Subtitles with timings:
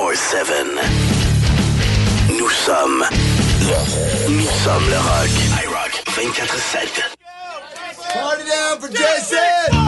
[0.00, 0.54] 24-7.
[2.38, 3.04] Nous sommes
[4.28, 5.28] nous sommes le rock.
[5.62, 7.16] iRock 24-7.
[8.12, 9.79] Party down for Jason!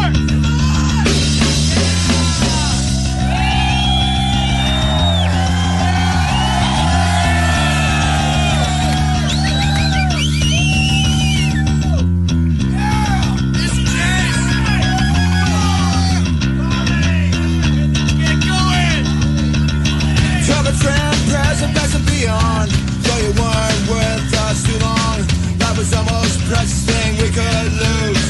[20.80, 22.70] Tell the present, past and beyond.
[23.04, 25.18] Though you weren't with us too long,
[25.60, 28.24] life was the most precious thing we could lose.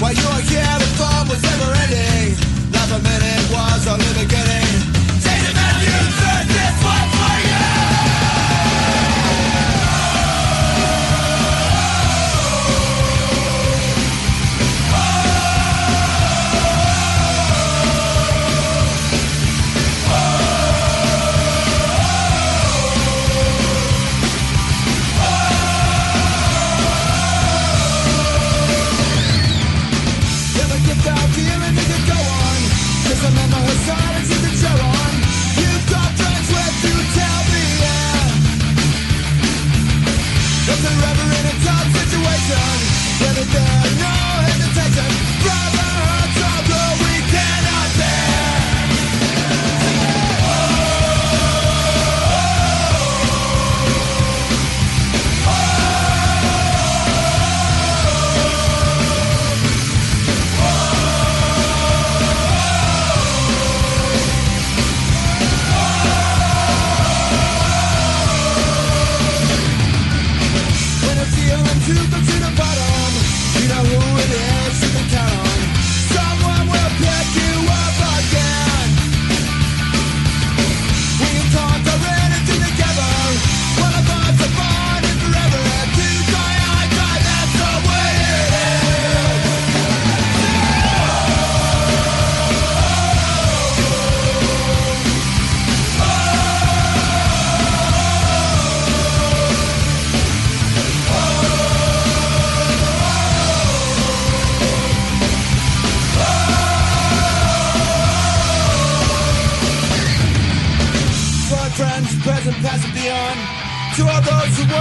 [0.00, 2.34] While you were here, the fun was never ending.
[2.72, 4.67] Life a minute was only beginning.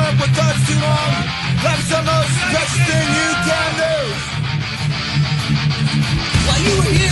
[0.08, 1.12] up with us too long.
[1.66, 3.96] Life's the most best thing you can do.
[6.48, 7.07] While you were here.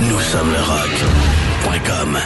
[0.00, 2.18] Nous sommes le rock.com.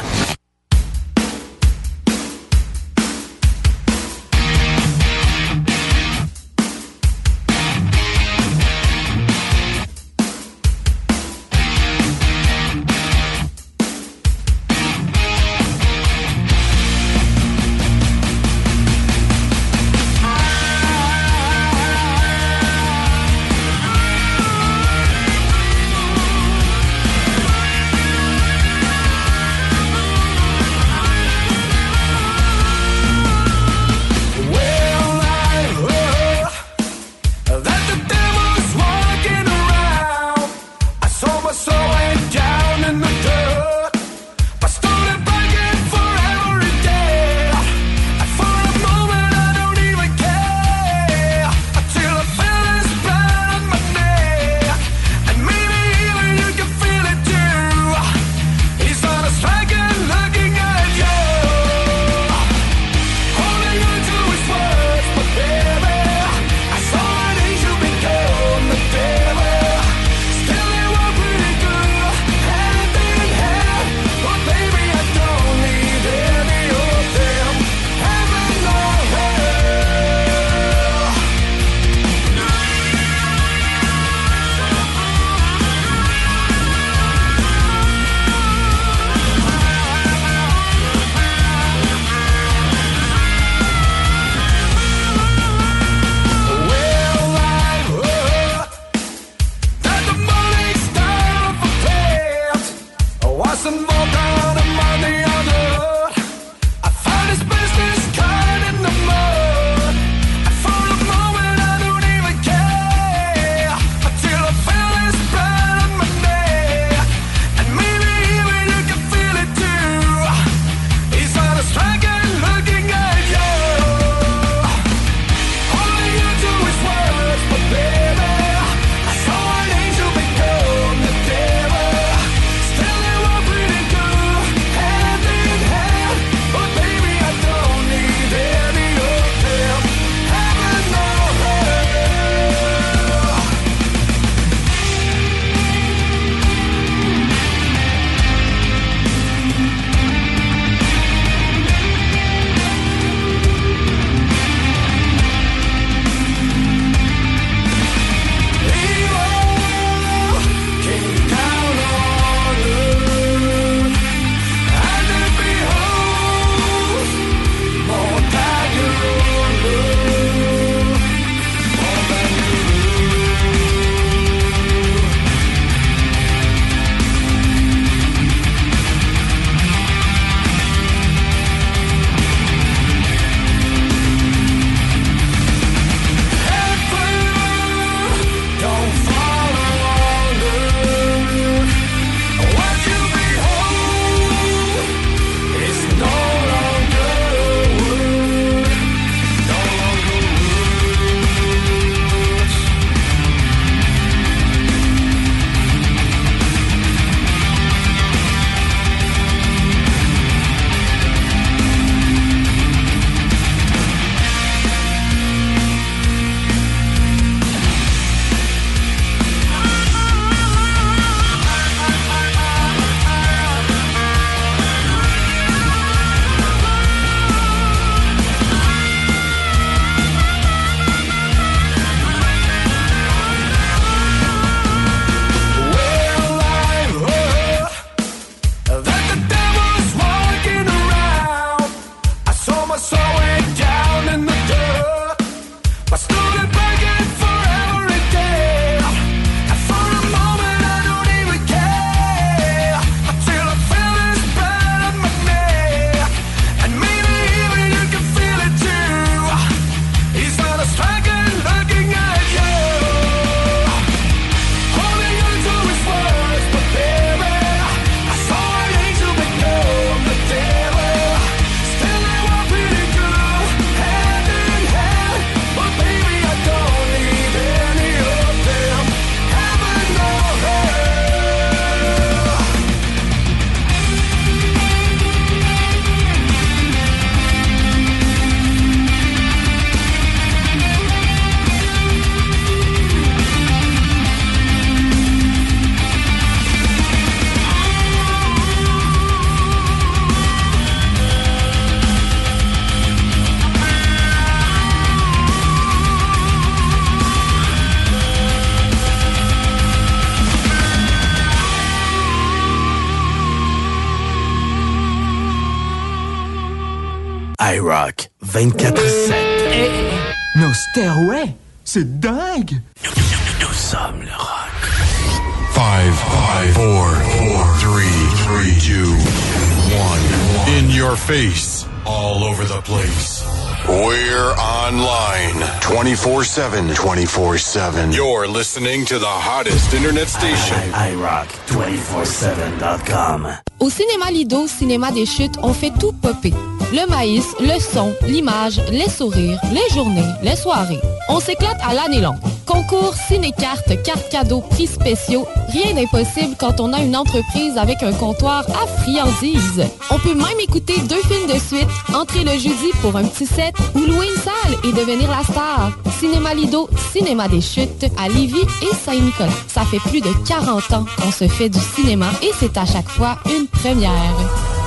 [336.99, 337.93] 24 7.
[337.93, 340.57] You're listening to the hottest internet station.
[340.73, 343.39] iRock247.com.
[343.61, 346.35] Au cinéma Lido, cinéma des chutes, on fait tout popper.
[346.73, 350.81] Le maïs, le son, l'image, les sourires, les journées, les soirées.
[351.09, 352.19] On s'éclate à l'année longue.
[352.49, 355.27] Concours, ciné-cartes, cartes cadeaux, prix spéciaux.
[355.53, 359.67] Rien d'impossible quand on a une entreprise avec un comptoir à friandises.
[359.91, 363.55] On peut même écouter deux films de suite, entrer le jeudi pour un petit set
[363.75, 365.73] ou louer une salle et devenir la star.
[366.01, 369.29] Cinéma Lido, cinéma des chutes à Lévis et Saint-Nicolas.
[369.47, 372.89] Ça fait plus de 40 ans qu'on se fait du cinéma et c'est à chaque
[372.89, 374.58] fois une première.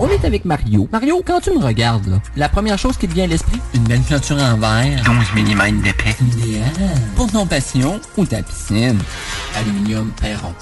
[0.00, 0.88] On est avec Mario.
[0.92, 3.82] Mario, quand tu me regardes, là, la première chose qui te vient à l'esprit, une
[3.82, 5.02] belle peinture en verre.
[5.04, 6.16] 12 mm d'épais.
[6.20, 6.70] Idéal.
[7.16, 8.98] Pour ton passion ou ta piscine?
[9.56, 10.54] Aluminium Perron.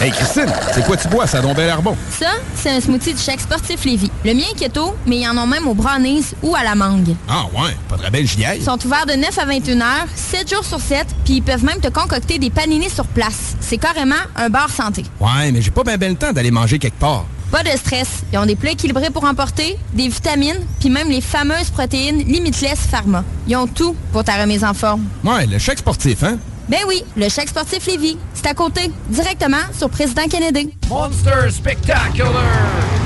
[0.00, 1.96] Hey Christine, c'est quoi tu bois, ça donc bel air bon?
[2.08, 4.12] Ça, c'est un smoothie du chèque sportif Lévis.
[4.24, 7.16] Le mien est keto, mais ils en ont même au brownies ou à la mangue.
[7.28, 8.58] Ah ouais, pas de belle j'y aille.
[8.58, 11.64] Ils sont ouverts de 9 à 21 heures, 7 jours sur 7, puis ils peuvent
[11.64, 13.56] même te concocter des paninis sur place.
[13.60, 15.04] C'est carrément un bar santé.
[15.18, 17.24] Ouais, mais j'ai pas bien ben le temps d'aller manger quelque part.
[17.50, 18.08] Pas de stress.
[18.32, 22.78] Ils ont des plats équilibrés pour emporter, des vitamines, puis même les fameuses protéines Limitless
[22.88, 23.24] Pharma.
[23.48, 25.02] Ils ont tout pour ta remise en forme.
[25.24, 26.38] Ouais, le chèque sportif, hein?
[26.68, 28.18] Ben oui, le chèque sportif Lévis.
[28.34, 30.70] C'est à côté, directement sur Président Kennedy.
[30.90, 32.28] Monster Spectacular!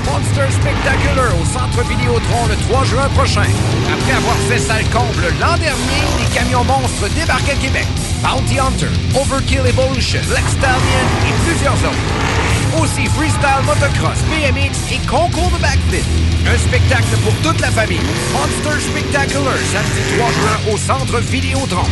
[0.05, 3.47] Monster Spectacular au Centre Vidéotron le 3 juin prochain.
[3.87, 7.87] Après avoir fait salle comble l'an dernier, les camions monstres débarquent à Québec.
[8.21, 12.83] Bounty Hunter, Overkill Evolution, Black Stallion et plusieurs autres.
[12.83, 16.03] Aussi freestyle motocross, BMX et concours de backflip.
[16.45, 18.03] Un spectacle pour toute la famille.
[18.33, 21.87] Monster Spectacular, samedi 3 juin au Centre Vidéotron.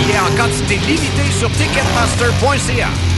[0.00, 3.17] Il est en quantité limitée sur Ticketmaster.ca.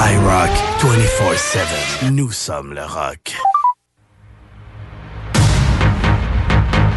[0.00, 2.10] iRock 24-7.
[2.10, 3.36] Nous sommes le rock.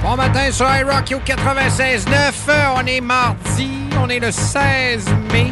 [0.02, 2.06] Bon matin sur iRock au 96.9.
[2.78, 3.70] On est mardi,
[4.02, 5.52] on est le 16 mai.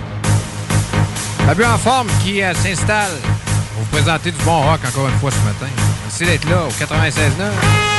[1.45, 3.17] Fabien en forme qui euh, s'installe
[3.77, 5.73] vous présenter du bon rock encore une fois ce matin.
[6.03, 7.90] Merci d'être là au 96.9.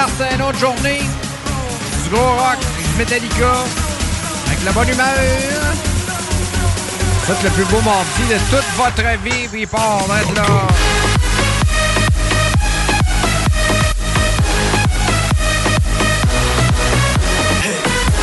[0.00, 1.02] Une autre journée.
[2.04, 3.52] Du gros rock, du Metallica,
[4.46, 5.06] avec la bonne humeur.
[7.26, 10.46] Faites le plus beau mardi de toute votre vie, puis il là.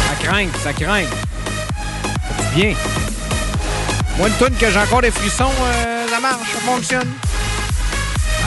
[0.08, 1.06] Ça craint, ça craint.
[2.56, 2.74] Bien.
[4.18, 7.08] Moi, une toune que j'ai encore des frissons, euh, ça marche, ça fonctionne.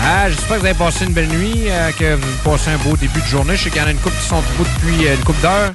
[0.03, 2.97] Ah, j'espère que vous avez passé une belle nuit, euh, que vous passé un beau
[2.97, 3.57] début de journée.
[3.57, 5.43] Je sais qu'il y en a une couple qui sont debout depuis euh, une couple
[5.43, 5.73] d'heures.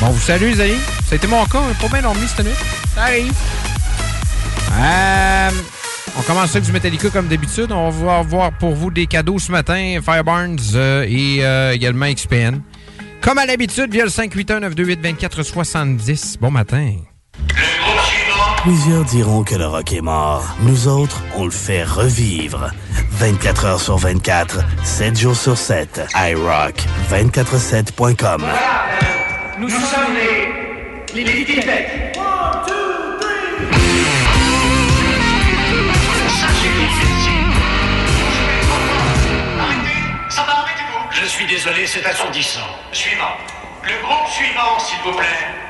[0.00, 0.80] Bon, vous salue, les amis.
[1.06, 2.52] Ça a été mon cas, pas bien dormi cette nuit.
[2.94, 3.32] Ça arrive.
[4.78, 5.50] Euh,
[6.18, 7.70] on commence avec du Metallica comme d'habitude.
[7.72, 9.98] On va avoir pour vous des cadeaux ce matin.
[10.04, 12.60] Fireburns euh, et euh, également XPN.
[13.20, 16.38] Comme à l'habitude, via le 581-928-2470.
[16.40, 16.96] Bon matin.
[18.66, 20.42] Plusieurs diront que le rock est mort.
[20.62, 22.72] Nous autres, on le fait revivre.
[23.12, 26.00] 24 heures sur 24, 7 jours sur 7.
[26.12, 28.40] iRock247.com.
[28.40, 28.86] Voilà,
[29.56, 30.16] nous, nous sommes
[31.14, 32.16] les, les, les Québec.
[32.16, 32.24] One,
[32.66, 32.74] two.
[41.12, 42.66] Je suis désolé, c'est assourdissant.
[42.90, 43.36] Suivant.
[43.84, 45.65] Le groupe suivant, s'il vous plaît.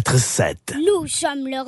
[0.00, 0.76] 24-7.
[0.84, 1.62] Nous sommes le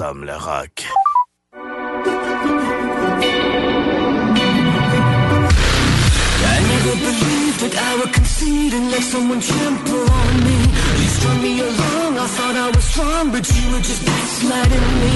[0.00, 0.76] sommes le rock.
[6.52, 10.58] I never believed that I would concede and let someone trample on me.
[11.00, 15.12] You strung me along, I thought I was strong, but you were just backsliding me.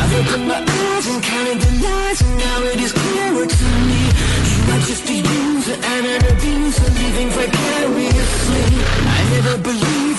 [0.00, 4.00] I've opened my eyes and counted the lies, and now it is clearer to me.
[4.52, 8.66] You are just a user and an abuser, living vicariously.
[9.16, 10.11] I never believed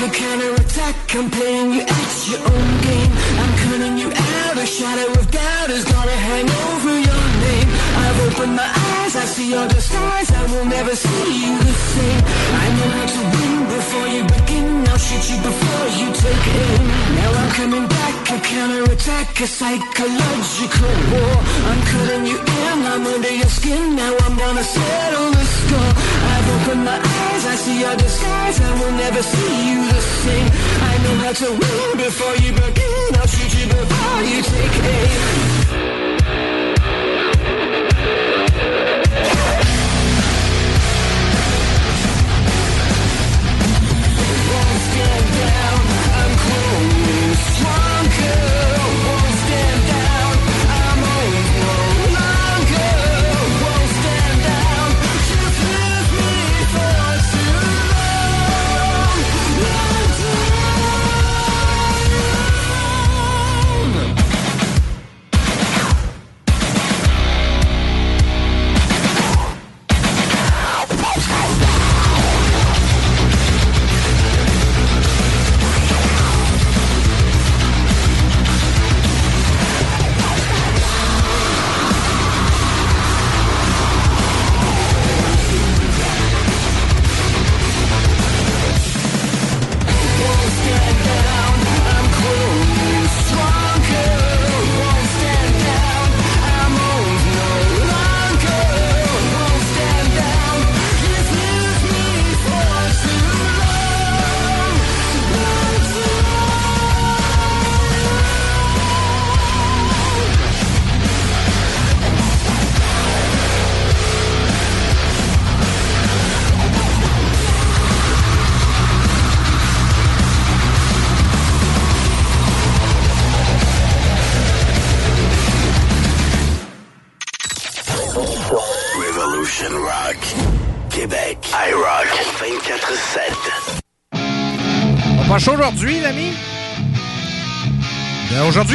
[0.00, 0.94] A counterattack.
[1.14, 3.12] I'm playing you at your own game.
[3.40, 4.56] I'm cutting you out.
[4.58, 7.68] A shadow of doubt is gonna hang over your name.
[8.04, 10.30] I've opened my eyes, I see your disguise.
[10.30, 12.22] I will never see you the same.
[12.62, 14.68] I know how to win before you begin.
[14.90, 16.82] I'll shoot you before you take aim.
[17.16, 21.34] Now I'm coming back, a counterattack, a psychological war.
[21.70, 23.96] I'm cutting you in, I'm under your skin.
[23.96, 25.92] Now I'm gonna settle the score.
[26.32, 28.60] I've opened my eyes, I see your disguise.
[28.60, 30.48] I will never see you the same.
[30.90, 33.08] I know how to win before you begin.
[33.20, 35.55] I'll shoot you before you take aim.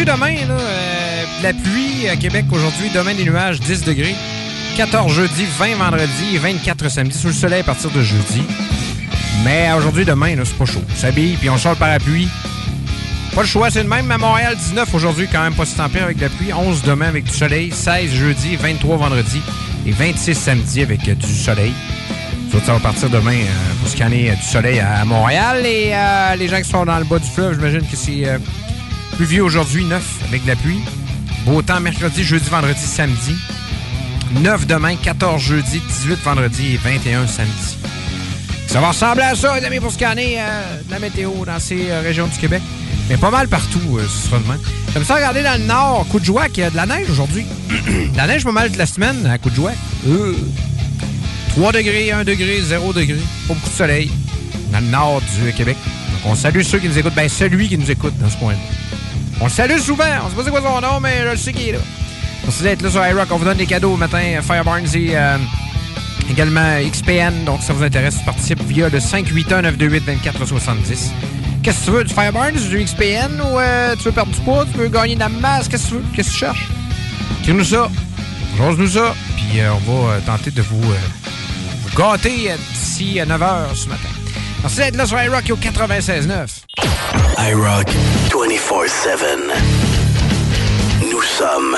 [0.05, 2.45] Demain, euh, la pluie à Québec.
[2.51, 4.15] Aujourd'hui, demain, des nuages, 10 degrés.
[4.75, 7.15] 14 jeudi, 20 vendredi et 24 samedi.
[7.15, 8.41] Sous le soleil à partir de jeudi.
[9.43, 10.81] Mais aujourd'hui, demain, c'est pas chaud.
[10.91, 12.27] On s'habille, puis on sort le parapluie.
[13.35, 14.09] Pas le choix, c'est le même.
[14.09, 16.51] À Montréal, 19 aujourd'hui, quand même pas si tant pire avec la pluie.
[16.51, 17.71] 11 demain avec du soleil.
[17.71, 19.39] 16 jeudi, 23 vendredi
[19.85, 21.73] et 26 samedi avec euh, du soleil.
[22.65, 25.65] Ça, va partir demain euh, pour scanner euh, du soleil à, Montréal.
[25.65, 28.25] Et euh, les gens qui sont dans le bas du fleuve, j'imagine que c'est
[29.21, 30.79] pluvieux aujourd'hui, 9 avec de la pluie.
[31.45, 33.35] Beau temps mercredi, jeudi, vendredi, samedi.
[34.39, 37.77] 9 demain, 14 jeudi, 18 vendredi et 21 samedi.
[38.65, 41.91] Ça va ressembler à ça, les amis, pour scanner euh, de la météo dans ces
[41.91, 42.63] euh, régions du Québec.
[43.11, 44.57] Mais pas mal partout, euh, ce sera demain.
[44.91, 47.07] Comme ça, regardez dans le nord, coup de joie, il y a de la neige
[47.11, 47.45] aujourd'hui.
[48.15, 49.73] la neige pas mal de la semaine à coup de joie.
[51.49, 53.19] 3 degrés, 1 degré, 0 degré.
[53.47, 54.09] Pas beaucoup de soleil
[54.71, 55.77] dans le nord du Québec.
[55.85, 57.13] Donc, on salue ceux qui nous écoutent.
[57.13, 58.80] Ben, celui qui nous écoute dans ce coin-là.
[59.41, 60.03] On le salue souvent.
[60.23, 61.79] On sait pas c'est quoi son nom, mais je sais qui est là.
[62.43, 63.27] Merci d'être là sur iRock.
[63.31, 64.21] On vous donne des cadeaux au matin.
[64.23, 65.37] Euh, Firebarns et euh,
[66.29, 67.43] également XPN.
[67.45, 71.11] Donc, si ça vous intéresse, vous participez via le 581-928-2470.
[71.63, 72.03] Qu'est-ce que tu veux?
[72.03, 74.65] Du Fireburns, du XPN ou euh, tu veux perdre du poids?
[74.71, 75.67] Tu veux gagner de la masse?
[75.67, 76.03] Qu'est-ce que tu veux?
[76.15, 76.67] Qu'est-ce que tu cherches?
[77.41, 77.89] Écris-nous ça.
[78.57, 79.15] Jose-nous ça.
[79.35, 84.09] Puis euh, on va tenter de vous, vous gâter d'ici 9h ce matin.
[84.61, 87.49] Merci d'être là sur iRock au 96.9.
[87.49, 87.87] iRock.
[88.41, 89.53] 24-7.
[91.11, 91.77] Nous sommes.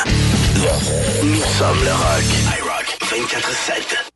[1.22, 2.24] Nous sommes le rock.
[2.58, 4.13] I rock 24-7.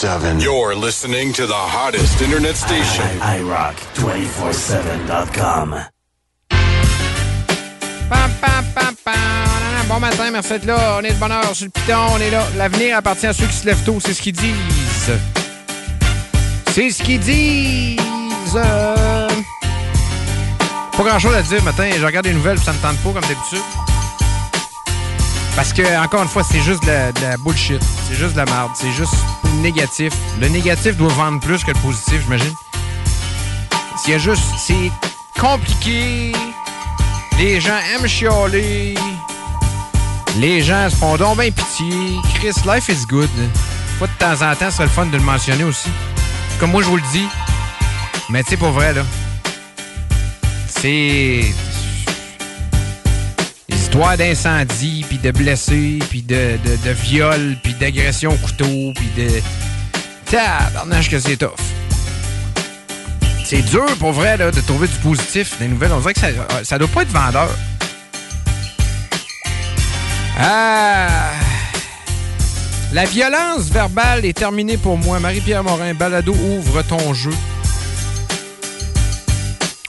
[0.00, 0.40] 7.
[0.40, 3.04] You're listening to the hottest internet station.
[3.20, 5.76] iRock247.com.
[8.08, 9.14] Pam, pam, pam, pam.
[9.14, 9.82] Nanana.
[9.88, 10.96] Bon matin, merci d'être là.
[10.98, 12.46] On est de bonne heure sur le piton, on est là.
[12.56, 15.12] L'avenir appartient à ceux qui se lèvent tôt, c'est ce qu'ils disent.
[16.72, 17.98] C'est ce qu'ils disent.
[18.56, 19.28] Euh,
[20.96, 21.90] Pas grand chose à dire matin.
[21.98, 23.60] Je regarde les nouvelles, puis ça me tente pas comme d'habitude.
[25.56, 27.82] Parce que, encore une fois, c'est juste de la, de la bullshit.
[28.08, 28.70] C'est juste de la merde.
[28.74, 29.12] C'est juste
[29.60, 30.12] négatif.
[30.40, 32.54] Le négatif doit vendre plus que le positif, j'imagine.
[34.08, 34.42] A juste.
[34.58, 34.90] C'est
[35.38, 36.32] compliqué.
[37.38, 38.94] Les gens aiment chialer.
[40.38, 42.18] Les gens se font donc bien pitié.
[42.34, 43.28] Chris, life is good.
[43.98, 45.90] Pas de temps en temps, c'est le fun de le mentionner aussi.
[46.58, 47.28] Comme moi, je vous le dis.
[48.30, 49.02] Mais tu sais, pour vrai, là.
[50.66, 51.44] C'est.
[53.90, 58.92] Des histoires d'incendie, puis de blessés, puis de, de, de viols, puis d'agressions au couteau,
[58.94, 59.28] puis de.
[60.26, 61.50] Tabarnache que c'est tough.
[63.44, 65.90] C'est dur, pour vrai, là, de trouver du positif les nouvelles.
[65.92, 66.28] On dirait que ça,
[66.62, 67.50] ça doit pas être vendeur.
[70.38, 71.32] Ah.
[72.92, 75.18] La violence verbale est terminée pour moi.
[75.18, 77.34] Marie-Pierre Morin, Balado ouvre ton jeu.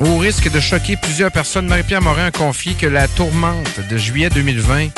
[0.01, 4.29] Au risque de choquer plusieurs personnes, Marie-Pierre Morin a confié que la tourmente de juillet
[4.29, 4.91] 2020 est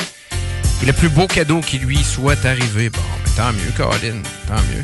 [0.86, 2.90] le plus beau cadeau qui lui soit arrivé.
[2.90, 4.84] Bon, mais tant mieux, Colin, tant mieux.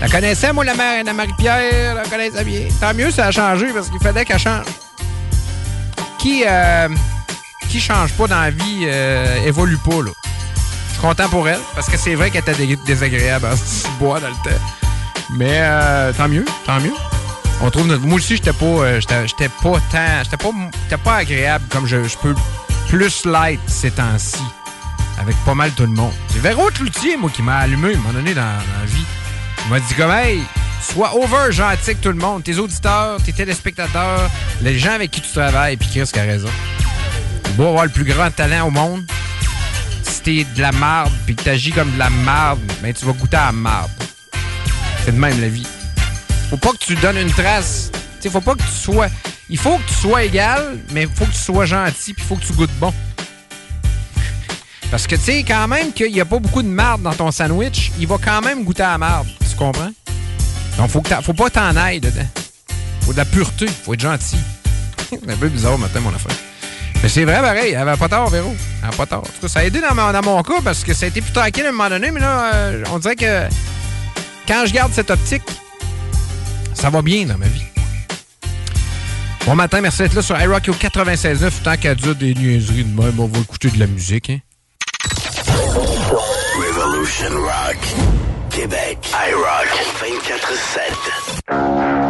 [0.00, 2.62] La connaissais, moi, la mère de Marie-Pierre, la connaissais bien.
[2.80, 4.66] Tant mieux, ça a changé parce qu'il fallait qu'elle change.
[6.18, 6.88] Qui, euh,
[7.68, 10.10] qui change pas dans la vie, euh, évolue pas, là.
[10.88, 14.20] Je suis content pour elle parce que c'est vrai qu'elle était dé- désagréable se boire
[14.20, 14.60] dans le temps.
[15.36, 16.92] Mais euh, tant mieux, tant mieux.
[17.64, 18.02] On trouve notre...
[18.02, 20.50] Moi aussi, j'étais pas, euh, j'étais pas tant, j'étais pas,
[21.04, 22.34] pas agréable comme je, peux
[22.88, 24.42] plus l'être ces temps-ci
[25.20, 26.12] avec pas mal tout le monde.
[26.28, 29.04] C'est Véro Cloutier, moi, qui m'a allumé à un moment donné dans, la vie.
[29.64, 30.42] Il m'a dit comme, hey,
[30.80, 32.42] sois over gentil tout le monde.
[32.42, 34.28] Tes auditeurs, tes téléspectateurs,
[34.60, 36.50] les gens avec qui tu travailles, puis Chris qui a raison.
[37.44, 39.04] Tu beau avoir le plus grand talent au monde.
[40.02, 43.12] Si t'es de la marde, puis que t'agis comme de la marde, ben tu vas
[43.12, 43.90] goûter à la marde.
[45.04, 45.66] C'est de même la vie.
[46.52, 47.90] Faut pas que tu donnes une trace.
[48.20, 49.06] Tu faut pas que tu sois.
[49.48, 52.28] Il faut que tu sois égal, mais il faut que tu sois gentil, puis il
[52.28, 52.92] faut que tu goûtes bon.
[54.90, 57.30] Parce que, tu sais, quand même qu'il n'y a pas beaucoup de marde dans ton
[57.30, 59.28] sandwich, il va quand même goûter à la marde.
[59.48, 59.92] Tu comprends?
[60.76, 62.28] Donc, faut, que faut pas t'en ailles dedans.
[63.00, 63.66] Faut de la pureté.
[63.66, 64.36] Faut être gentil.
[65.08, 66.36] c'est un peu bizarre, matin, mon affaire.
[67.02, 67.72] Mais c'est vrai, pareil.
[67.72, 68.54] Elle avait pas tort, Véro.
[68.82, 69.20] Elle avait pas tort.
[69.20, 71.08] En tout cas, ça a aidé dans mon, dans mon cas parce que ça a
[71.08, 73.48] été plus tranquille à un moment donné, mais là, euh, on dirait que
[74.46, 75.44] quand je garde cette optique,
[76.74, 77.64] ça va bien dans ma vie.
[79.46, 81.50] Bon matin, merci d'être là sur iRock au 96.9.
[81.64, 84.30] Tant qu'à dire des niaiseries de même, on va écouter de la musique.
[84.30, 84.38] Hein?
[86.54, 87.78] Revolution Rock.
[88.50, 88.98] Québec.
[89.12, 89.68] iRock
[91.48, 92.01] 24-7.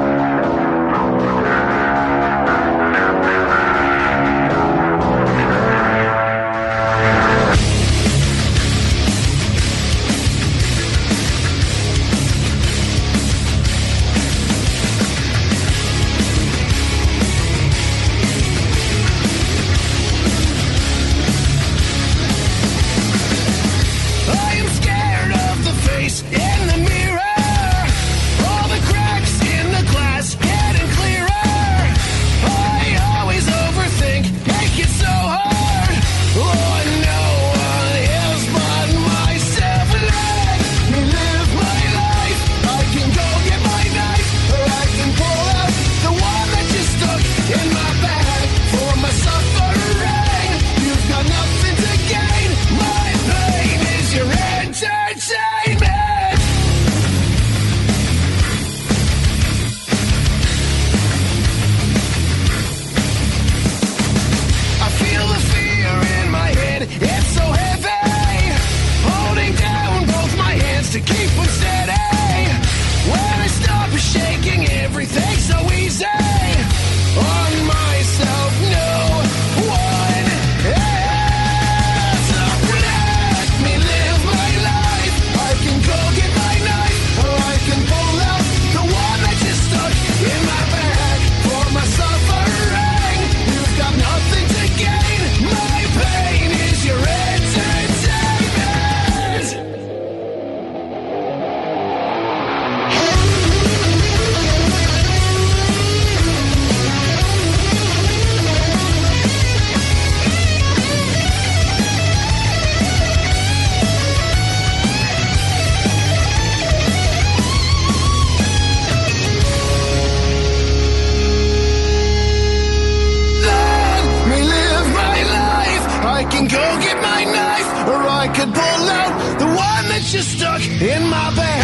[130.13, 131.62] That you stuck in my bag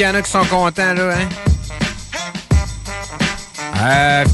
[0.00, 1.28] qu'il y en a qui sont contents, là, hein?
[3.82, 4.24] Euh,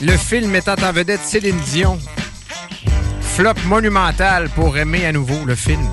[0.00, 1.98] le film mettant en vedette Céline Dion.
[3.20, 5.84] Flop monumental pour aimer à nouveau le film.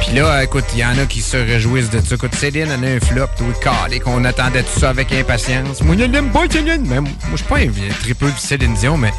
[0.00, 2.14] Puis là, écoute, il y en a qui se réjouissent de ça.
[2.14, 5.82] Écoute, Céline, elle a un flop, tout calé, qu'on attendait tout ça avec impatience.
[5.82, 6.86] Moi, je l'aime pas, Céline.
[6.86, 7.68] Mais moi, je suis pas un
[8.00, 9.12] tripeux de Céline Dion, mais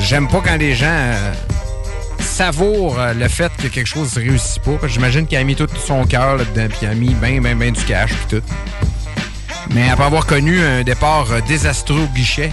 [0.00, 0.86] j'aime pas quand les gens...
[0.88, 1.32] Euh,
[2.36, 4.76] savoure euh, le fait que quelque chose ne réussit pas.
[4.86, 7.72] J'imagine qu'elle a mis tout son cœur là-dedans, puis elle a mis bien, bien, bien
[7.72, 8.46] du cash, puis tout.
[9.70, 12.52] Mais après avoir connu un départ euh, désastreux au guichet,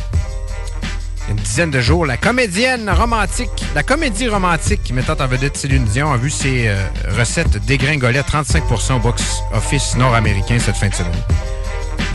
[1.29, 6.13] une dizaine de jours, la comédienne romantique, la comédie romantique mettant en vedette Céline Dion
[6.13, 6.81] a vu ses euh,
[7.17, 11.11] recettes dégringoler à 35 au box-office nord-américain cette fin de semaine.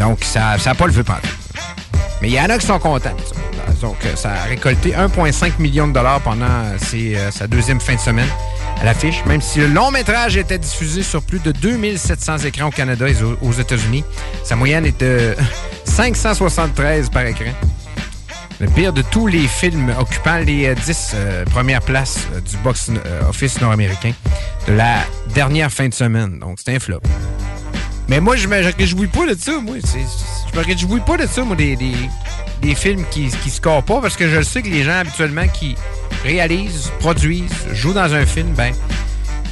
[0.00, 1.34] Donc, ça n'a ça pas levé pantalon.
[2.22, 3.14] Mais il y en a qui sont contents.
[3.80, 7.94] Donc, euh, ça a récolté 1,5 million de dollars pendant euh, euh, sa deuxième fin
[7.94, 8.28] de semaine
[8.80, 12.70] à l'affiche, même si le long métrage était diffusé sur plus de 2700 écrans au
[12.70, 14.04] Canada et aux États-Unis.
[14.44, 15.34] Sa moyenne est de
[15.84, 17.52] 573 par écran.
[18.60, 21.14] Le pire de tous les films occupant les 10
[21.50, 22.90] premières places du box
[23.28, 24.12] office nord-américain
[24.66, 24.96] de la
[25.32, 26.40] dernière fin de semaine.
[26.40, 27.00] Donc, c'est un flop.
[28.08, 29.76] Mais moi, je me réjouis pas de ça, moi.
[29.82, 31.94] Je me réjouis pas de ça, moi, des, des,
[32.62, 35.76] des films qui, qui scorent pas, parce que je sais que les gens, habituellement, qui
[36.24, 38.72] réalisent, produisent, jouent dans un film, ben,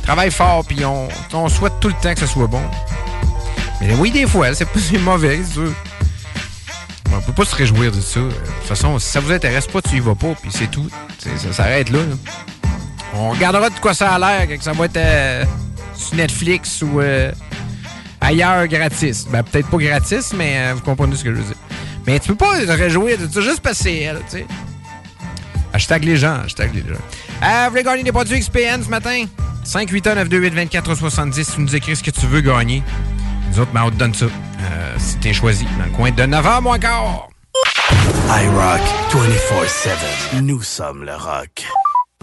[0.03, 2.63] travaillent fort, puis on, on souhaite tout le temps que ce soit bon.
[3.81, 5.73] Mais oui, des fois, c'est mauvais, c'est sûr.
[7.15, 8.21] On peut pas se réjouir de ça.
[8.21, 10.89] De toute façon, si ça vous intéresse pas, tu y vas pas, puis c'est tout.
[11.19, 12.15] Ça s'arrête là, là.
[13.15, 15.45] On regardera de quoi ça a l'air, que ça va être euh,
[15.97, 17.33] sur Netflix ou euh,
[18.21, 19.27] ailleurs gratis.
[19.31, 21.57] Ben, peut-être pas gratis, mais euh, vous comprenez ce que je veux dire.
[22.07, 24.47] Mais tu peux pas te réjouir de ça juste parce que c'est tu sais.
[25.73, 27.01] Hashtag les gens, hashtag les gens.
[27.43, 29.25] Euh, vous voulez gagner des produits XPN ce matin?
[29.67, 32.83] 581-928-2470, tu nous écris ce que tu veux gagner.
[33.51, 34.27] Nous autres, ben, on te donne ça.
[34.27, 37.29] Euh, si t'es choisi, dans le coin de 9h, moins quart.
[37.93, 38.81] iRock
[39.11, 40.41] 24-7.
[40.43, 41.67] Nous sommes le rock.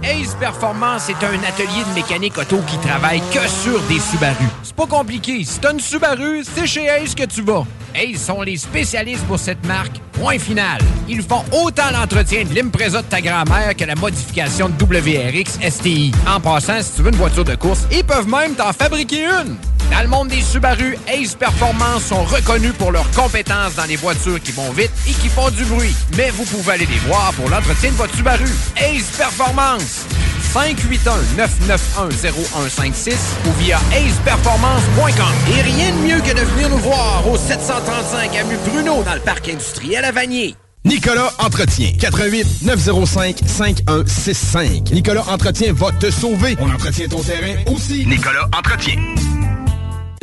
[0.03, 4.45] Ace Performance est un atelier de mécanique auto qui travaille que sur des Subaru.
[4.61, 5.45] C'est pas compliqué.
[5.45, 7.65] Si t'as une Subaru, c'est chez Ace que tu vas.
[7.95, 9.97] Ace sont les spécialistes pour cette marque.
[10.13, 10.79] Point final.
[11.07, 16.11] Ils font autant l'entretien de l'Impreza de ta grand-mère que la modification de WRX STI.
[16.27, 19.55] En passant, si tu veux une voiture de course, ils peuvent même t'en fabriquer une.
[19.91, 24.41] Dans le monde des Subaru, Ace Performance sont reconnus pour leurs compétences dans les voitures
[24.41, 25.93] qui vont vite et qui font du bruit.
[26.17, 28.47] Mais vous pouvez aller les voir pour l'entretien de votre Subaru.
[28.77, 30.05] Ace Performance.
[30.53, 33.13] 581-991-0156
[33.47, 35.33] ou via aceperformance.com.
[35.57, 39.19] Et rien de mieux que de venir nous voir au 735 avenue Bruno dans le
[39.19, 40.55] parc industriel à Vanier.
[40.85, 41.91] Nicolas Entretien.
[41.99, 44.91] 88 905 5165.
[44.91, 46.55] Nicolas Entretien va te sauver.
[46.59, 48.05] On entretient ton terrain aussi.
[48.05, 48.95] Nicolas Entretien.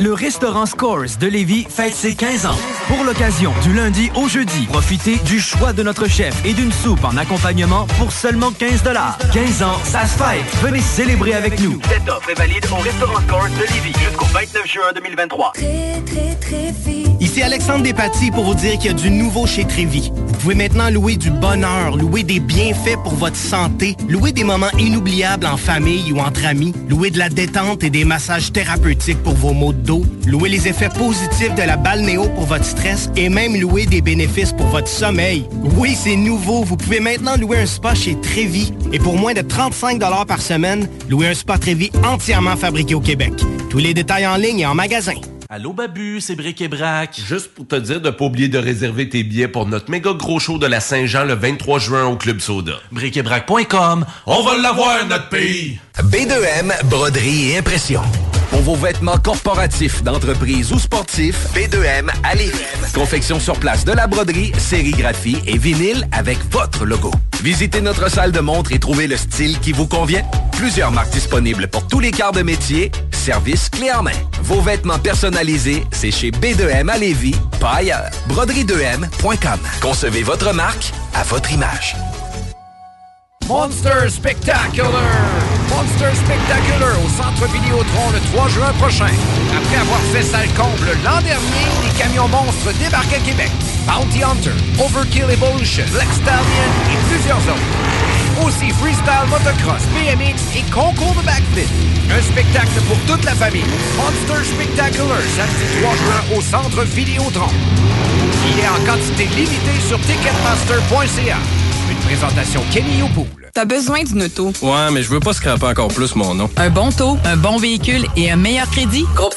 [0.00, 2.56] Le restaurant Scores de Lévis fête ses 15 ans.
[2.88, 7.04] Pour l'occasion, du lundi au jeudi, profitez du choix de notre chef et d'une soupe
[7.04, 8.82] en accompagnement pour seulement 15
[9.34, 10.56] 15 ans, ça se fête.
[10.62, 11.78] Venez célébrer avec nous.
[11.86, 15.52] Cette offre est valide au restaurant Scores de Lévis jusqu'au 29 juin 2023.
[17.20, 20.10] Ici Alexandre Despatie pour vous dire qu'il y a du nouveau chez Trévi.
[20.14, 24.70] Vous pouvez maintenant louer du bonheur, louer des bienfaits pour votre santé, louer des moments
[24.78, 29.34] inoubliables en famille ou entre amis, louer de la détente et des massages thérapeutiques pour
[29.34, 29.89] vos maux de
[30.26, 34.52] louer les effets positifs de la balnéo pour votre stress et même louer des bénéfices
[34.52, 35.44] pour votre sommeil.
[35.76, 36.62] Oui, c'est nouveau.
[36.62, 38.72] Vous pouvez maintenant louer un spa chez Trévi.
[38.92, 43.32] Et pour moins de 35 par semaine, louer un spa Trévi entièrement fabriqué au Québec.
[43.68, 45.14] Tous les détails en ligne et en magasin.
[45.52, 47.20] Allô Babu, c'est Bric et Brac.
[47.26, 50.38] Juste pour te dire de pas oublier de réserver tes billets pour notre méga gros
[50.38, 52.74] show de la Saint-Jean le 23 juin au Club Soda.
[52.92, 54.06] Briquetbrac.com.
[54.26, 55.80] On va l'avoir, notre pays!
[55.98, 58.02] B2M, broderie et impression.
[58.50, 62.58] Pour vos vêtements corporatifs, d'entreprise ou sportifs, B2M à Lévis.
[62.92, 67.12] Confection sur place de la broderie, sérigraphie et vinyle avec votre logo.
[67.42, 70.24] Visitez notre salle de montre et trouvez le style qui vous convient.
[70.52, 72.90] Plusieurs marques disponibles pour tous les quarts de métier.
[73.12, 74.10] Service clé en main.
[74.42, 78.10] Vos vêtements personnalisés, c'est chez B2M à Lévis, pas ailleurs.
[78.28, 79.60] Broderie2M.com.
[79.80, 81.96] Concevez votre marque à votre image.
[83.50, 85.10] Monster Spectacular!
[85.74, 89.10] Monster Spectacular au Centre Vidéotron le 3 juin prochain.
[89.50, 93.50] Après avoir fait salle comble l'an dernier, les camions monstres débarquent à Québec.
[93.88, 98.46] Bounty Hunter, Overkill Evolution, Black Stallion et plusieurs autres.
[98.46, 101.66] Aussi freestyle motocross, BMX et concours de backflip.
[102.14, 103.66] Un spectacle pour toute la famille.
[103.98, 107.50] Monster Spectacular, samedi 3 juin au Centre Vidéotron.
[108.46, 111.38] Il est en quantité limitée sur ticketmaster.ca.
[111.90, 113.39] Une présentation Kenny Opoul.
[113.52, 114.52] T'as besoin d'une auto?
[114.62, 116.50] Ouais, mais je veux pas scraper encore plus mon nom.
[116.56, 119.04] Un bon taux, un bon véhicule et un meilleur crédit?
[119.14, 119.34] Groupe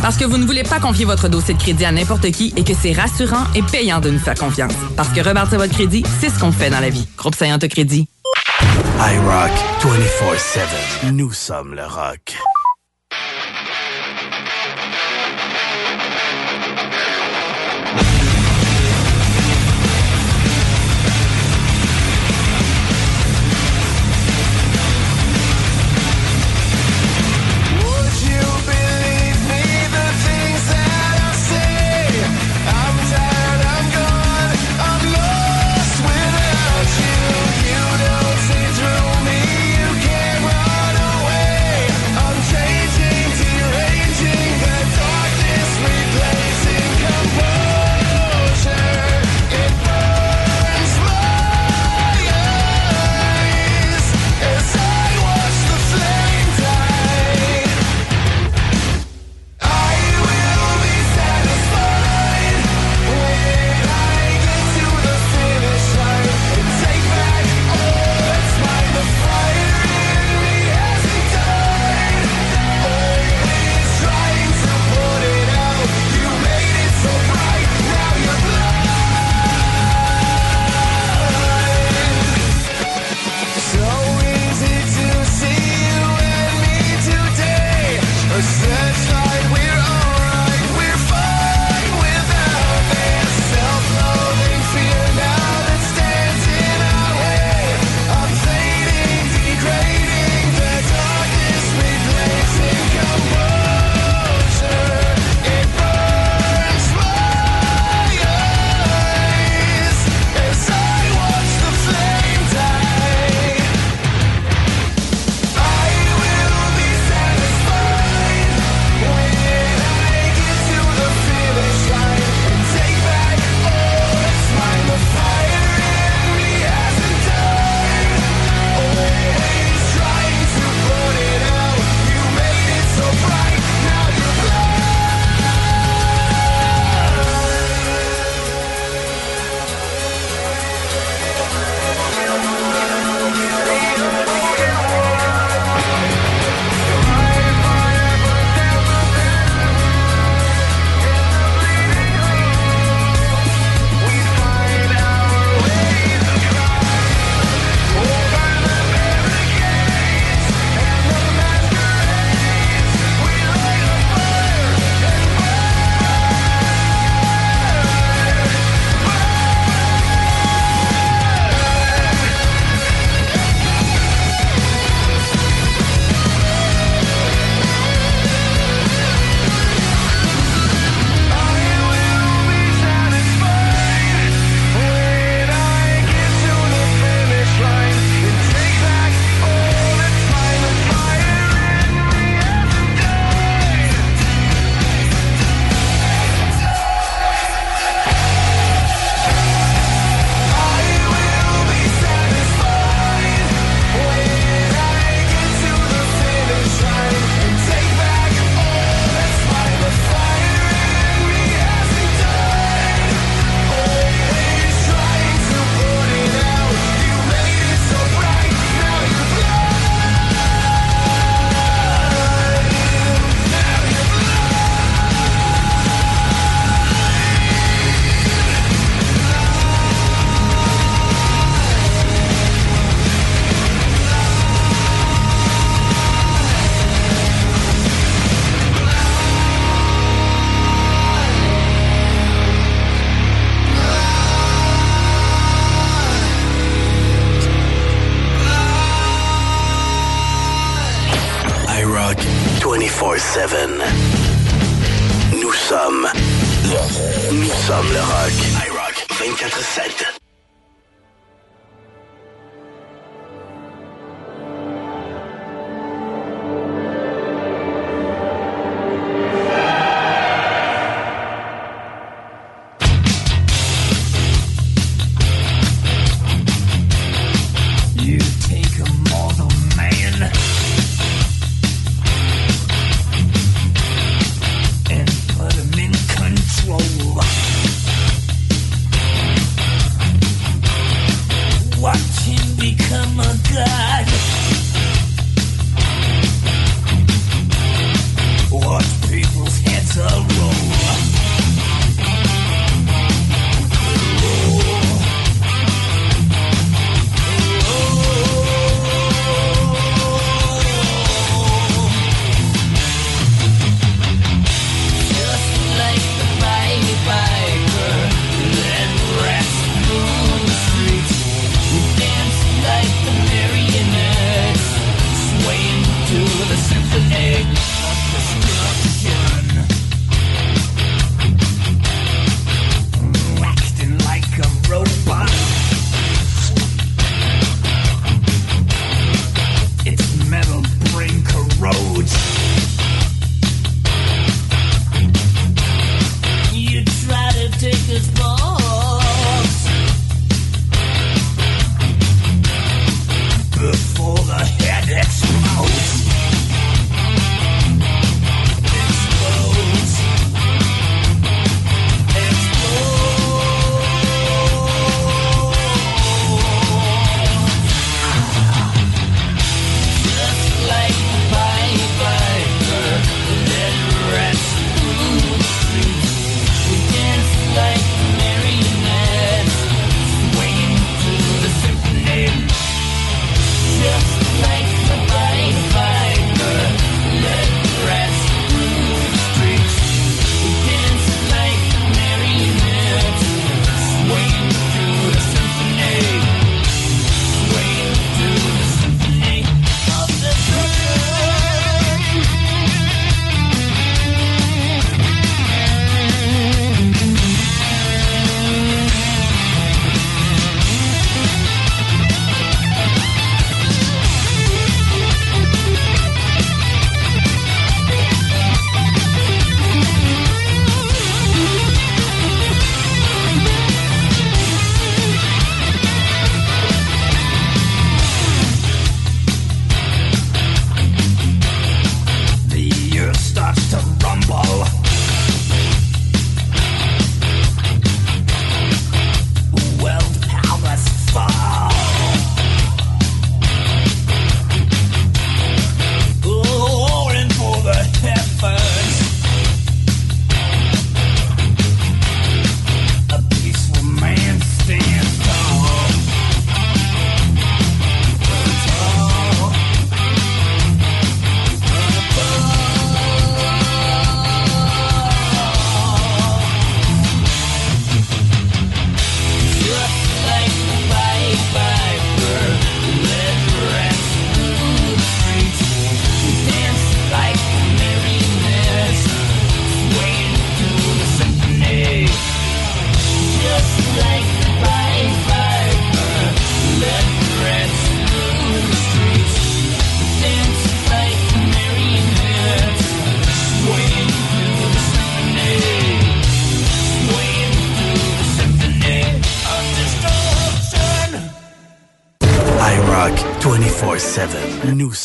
[0.00, 2.64] Parce que vous ne voulez pas confier votre dossier de crédit à n'importe qui et
[2.64, 4.72] que c'est rassurant et payant de nous faire confiance.
[4.96, 7.06] Parce que rebâtir votre crédit, c'est ce qu'on fait dans la vie.
[7.16, 8.08] Groupe Saint Crédit.
[8.98, 9.50] iRock
[9.80, 11.12] 24-7.
[11.12, 12.36] Nous sommes le rock.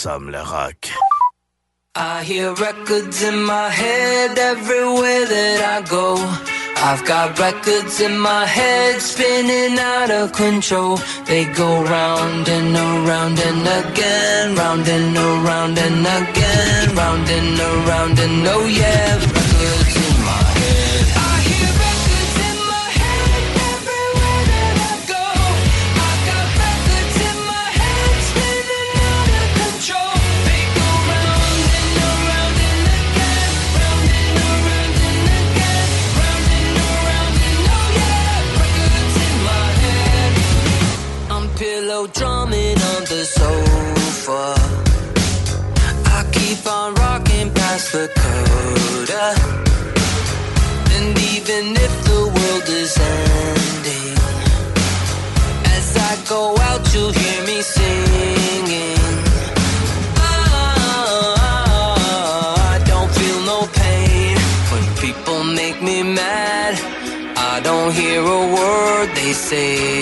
[0.01, 0.89] Sam le rock.
[1.93, 6.15] I hear records in my head everywhere that I go.
[6.89, 10.97] I've got records in my head spinning out of control.
[11.27, 18.17] They go round and around and again, round and around and again, round and around
[18.17, 19.30] and oh yeah.
[69.51, 70.00] Say.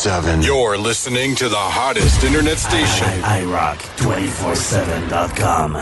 [0.00, 0.42] 7.
[0.42, 3.06] You're listening to the hottest internet station.
[3.22, 5.78] iRock247.com.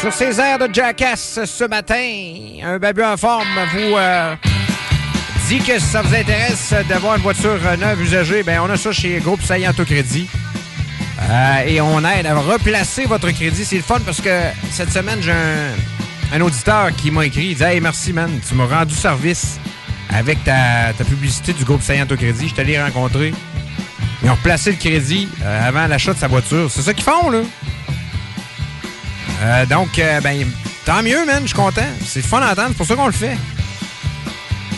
[0.00, 4.34] Sur ces airs de Jackass ce matin, un babu en forme vous euh,
[5.48, 8.90] dit que si ça vous intéresse d'avoir une voiture neuve usagée, ben on a ça
[8.92, 10.30] chez Groupe Saillant Autocrédit.
[11.20, 13.66] Euh, et on aide à replacer votre crédit.
[13.66, 15.74] C'est le fun parce que cette semaine, j'ai un,
[16.32, 17.48] un auditeur qui m'a écrit.
[17.48, 18.40] Il dit Hey, merci, man.
[18.48, 19.58] Tu m'as rendu service
[20.10, 22.48] avec ta, ta publicité du groupe Saillant Autocrédit.
[22.48, 23.32] Je t'allais rencontrer.
[24.22, 26.70] Ils ont replacé le crédit euh, avant l'achat de sa voiture.
[26.70, 27.40] C'est ça qu'ils font, là.
[29.42, 30.46] Euh, donc, euh, ben,
[30.84, 31.40] tant mieux, man.
[31.42, 31.86] Je suis content.
[32.04, 32.68] C'est fun à entendre.
[32.70, 33.36] C'est pour ça qu'on le fait.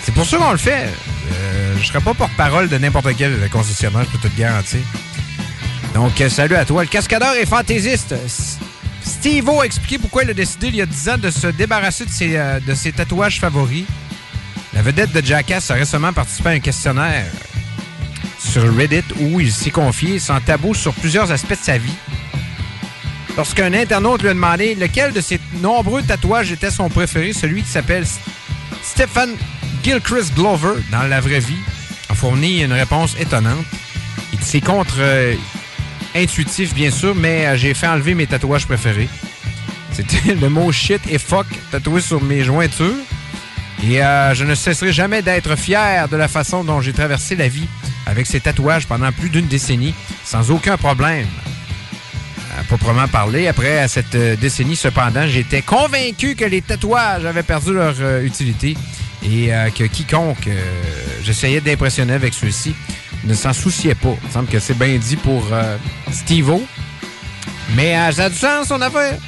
[0.02, 0.88] C'est pour ça qu'on le fait.
[1.80, 4.80] Je serais pas porte-parole de n'importe quel concessionnaire, je peux te le garantir.
[5.94, 6.82] Donc, salut à toi.
[6.82, 8.12] Le cascadeur est fantaisiste.
[8.12, 8.58] S-
[9.02, 12.04] Steve-O a expliqué pourquoi il a décidé il y a 10 ans de se débarrasser
[12.04, 13.84] de ses, de ses tatouages favoris.
[14.74, 17.26] La vedette de Jackass a récemment participé à un questionnaire
[18.38, 21.94] sur Reddit où il s'est confié sans tabou sur plusieurs aspects de sa vie.
[23.36, 27.68] Lorsqu'un internaute lui a demandé lequel de ses nombreux tatouages était son préféré, celui qui
[27.68, 28.04] s'appelle
[28.82, 29.30] Stephen
[29.84, 31.58] Gilchrist Glover dans la vraie vie
[32.08, 33.64] a fourni une réponse étonnante.
[34.32, 34.98] Il c'est contre
[36.14, 39.08] intuitif bien sûr, mais euh, j'ai fait enlever mes tatouages préférés.
[39.92, 42.94] C'était le mot shit et fuck tatoué sur mes jointures.
[43.82, 47.48] Et euh, je ne cesserai jamais d'être fier de la façon dont j'ai traversé la
[47.48, 47.66] vie
[48.06, 49.94] avec ces tatouages pendant plus d'une décennie,
[50.24, 51.26] sans aucun problème.
[52.58, 57.72] À proprement parler, après cette euh, décennie, cependant, j'étais convaincu que les tatouages avaient perdu
[57.72, 58.76] leur euh, utilité
[59.22, 60.48] et que quiconque
[61.22, 62.74] j'essayais d'impressionner avec ceux-ci
[63.24, 64.16] ne s'en souciait pas.
[64.24, 65.46] Il semble que c'est bien dit pour
[66.10, 66.62] Steve-O.
[67.76, 69.18] Mais ça a du sens, son affaire.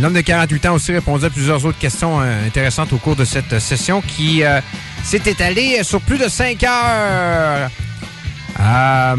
[0.00, 3.24] L'homme de 48 ans aussi répondait à plusieurs autres questions euh, intéressantes au cours de
[3.24, 4.60] cette euh, session qui euh,
[5.02, 7.70] s'est étalée sur plus de 5 heures.
[8.60, 9.16] Euh,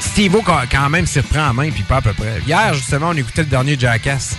[0.00, 2.40] Steve-O quand même s'y reprend en main, puis pas à peu près.
[2.46, 4.36] Hier, justement, on écoutait le dernier Jackass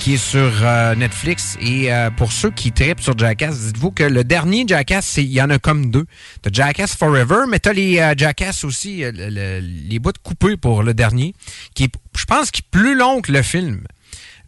[0.00, 1.56] qui est sur euh, Netflix.
[1.60, 5.30] Et euh, pour ceux qui tripent sur Jackass, dites-vous que le dernier Jackass, c'est- il
[5.30, 6.06] y en a comme deux.
[6.42, 10.82] T'as Jackass Forever, mais t'as les euh, Jackass aussi, le- le- les bouts coupés pour
[10.82, 11.34] le dernier,
[11.74, 13.82] qui est, je pense, qui est plus long que le film.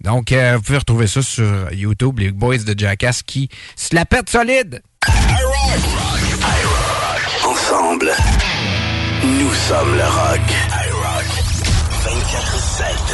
[0.01, 4.05] Donc, euh, vous pouvez retrouver ça sur YouTube, les boys de Jackass qui se la
[4.05, 4.83] pètent solide.
[7.45, 8.11] Ensemble,
[9.23, 10.41] nous sommes le rock.
[10.89, 11.31] iRock
[12.05, 13.12] 24-7.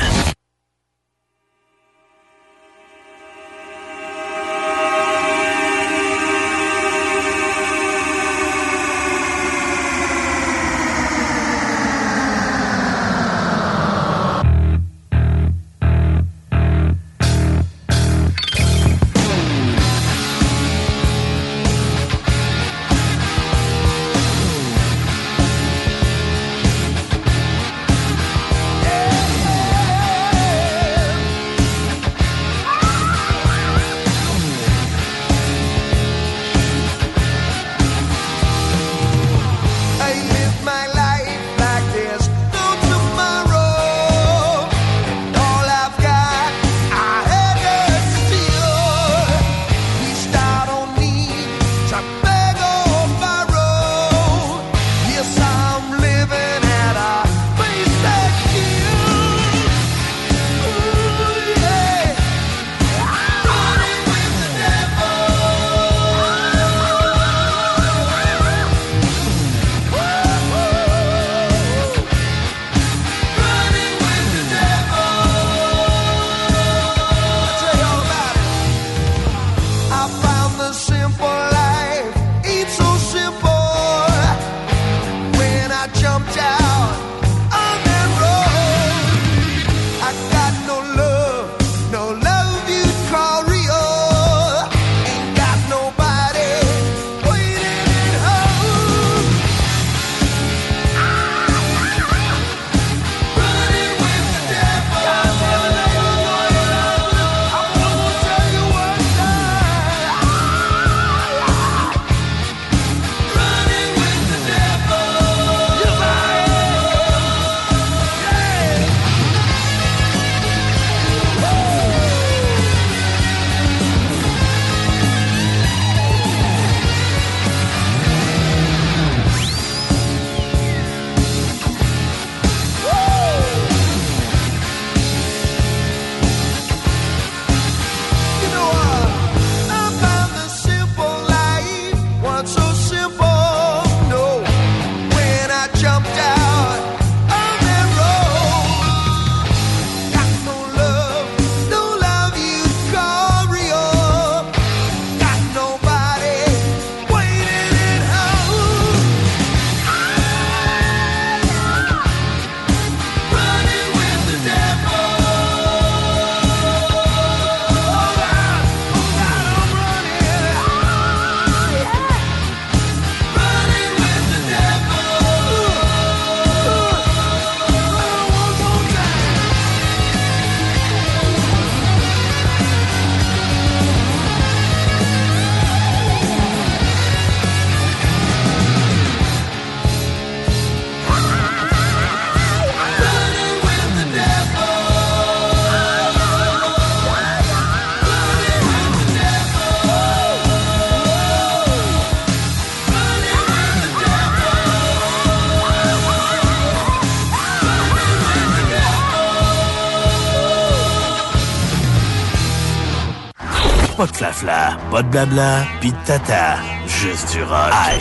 [213.99, 216.59] Pas de flafla, pas de blabla, pis de tata.
[216.87, 217.73] Juste du rock.
[217.73, 217.99] I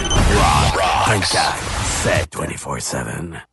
[0.76, 1.56] rock 24
[2.04, 3.47] 7 24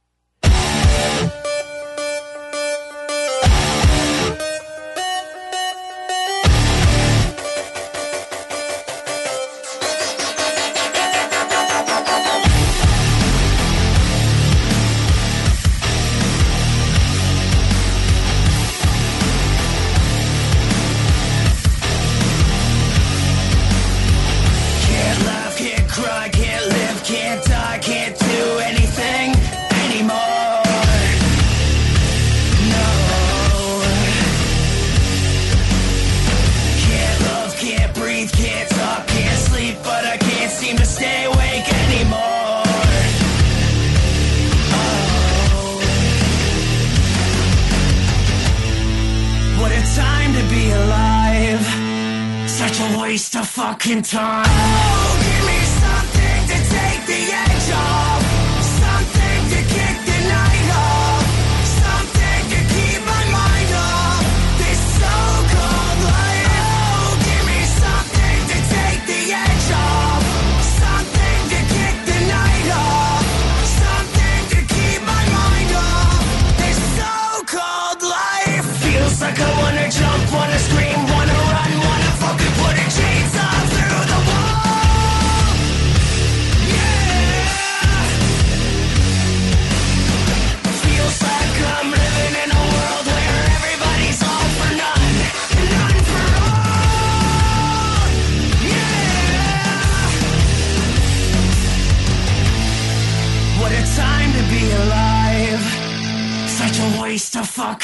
[53.87, 54.54] in time.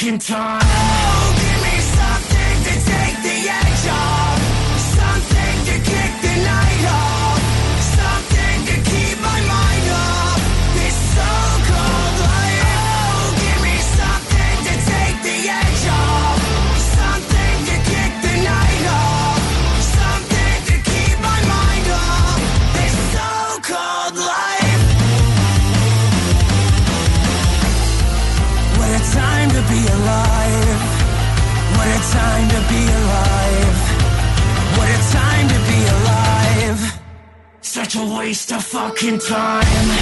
[0.00, 0.69] back time.
[38.70, 39.99] Fucking time.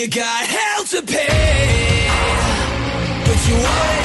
[0.00, 2.08] You got hell to pay,
[3.26, 3.99] but you already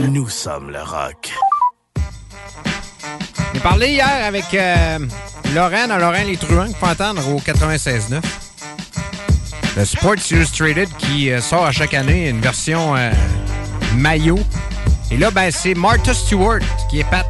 [0.00, 1.32] Nous sommes le rock.
[3.52, 4.98] J'ai parlé hier avec euh,
[5.54, 8.20] Lorraine, à Lorraine Les Truands, qu'il faut entendre au 96.9.
[9.76, 13.10] Le Sports Illustrated qui euh, sort à chaque année une version euh,
[13.96, 14.38] maillot.
[15.10, 16.60] Et là, ben, c'est Martha Stewart
[16.90, 17.26] qui est Pat.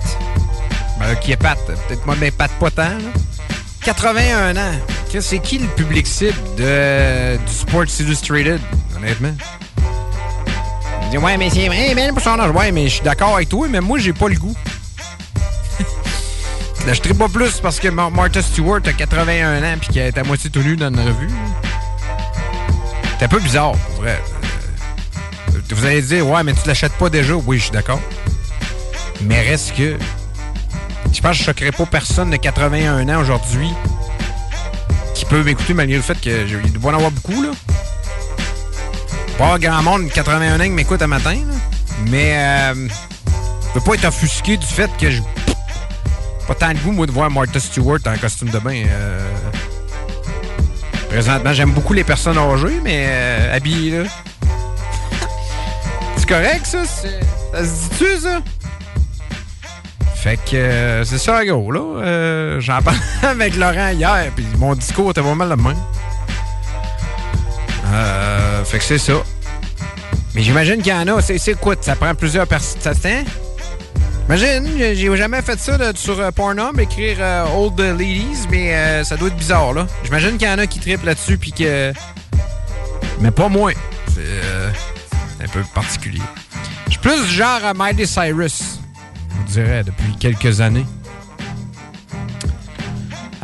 [0.99, 1.59] Ben, qui est Pat.
[1.67, 2.83] Peut-être moi, mais Pat pas tant.
[2.83, 3.13] là.
[3.83, 4.79] 81 ans.
[5.21, 8.61] C'est qui le public cible de, du Sports Illustrated,
[8.97, 9.35] honnêtement?
[11.19, 12.39] Ouais, mais c'est vrai, mais pour son.
[12.39, 14.55] Ouais, mais je suis d'accord avec toi, mais moi, j'ai pas le goût.
[16.93, 20.23] Je pas plus parce que Mar- Martha Stewart a 81 ans puis qu'elle est à
[20.25, 21.31] moitié tout nu dans une revue.
[23.19, 24.21] C'est un peu bizarre, pour vrai.
[25.55, 27.35] Euh, vous allez dire, ouais, mais tu l'achètes pas déjà.
[27.35, 28.01] Oui, je suis d'accord.
[29.23, 29.97] Mais reste que.
[31.13, 33.71] Je pense que je choquerai pas personne de 81 ans aujourd'hui
[35.15, 37.51] qui peut m'écouter malgré le fait que je- il doit en avoir beaucoup, là.
[39.39, 41.55] Pas grand monde de 81 ans qui m'écoute à matin, là.
[42.09, 42.75] Mais euh,
[43.69, 45.21] je veux pas être offusqué du fait que je.
[46.47, 48.85] Pas tant de goût, moi, de voir Martha Stewart en costume de bain.
[48.87, 49.31] euh.
[51.09, 54.09] Présentement, j'aime beaucoup les personnes âgées, mais euh, habillées, là.
[56.17, 56.85] C'est correct, ça?
[56.85, 58.41] Ça se dit-tu, ça?
[60.17, 61.81] Fait que euh, c'est ça, gros, là.
[61.81, 65.77] Euh, J'en parlais avec Laurent hier, puis mon discours était vraiment le même.
[68.65, 69.23] Fait que c'est ça.
[70.35, 71.21] Mais j'imagine qu'il y en a.
[71.23, 71.75] C'est quoi?
[71.81, 73.25] Ça prend plusieurs personnes.
[74.27, 79.17] Imagine, j'ai- jamais fait ça sur euh, Pornhub, écrire euh, Old Ladies, mais euh, ça
[79.19, 79.87] doit être bizarre, là.
[80.03, 81.93] J'imagine qu'il y en a qui triplent là-dessus, puis que...
[83.21, 83.73] Mais pas moi.
[84.09, 84.71] C'est euh,
[85.45, 86.23] un peu particulier.
[86.87, 88.79] Je suis plus genre à Miley Cyrus,
[89.31, 90.87] je vous dirais, depuis quelques années.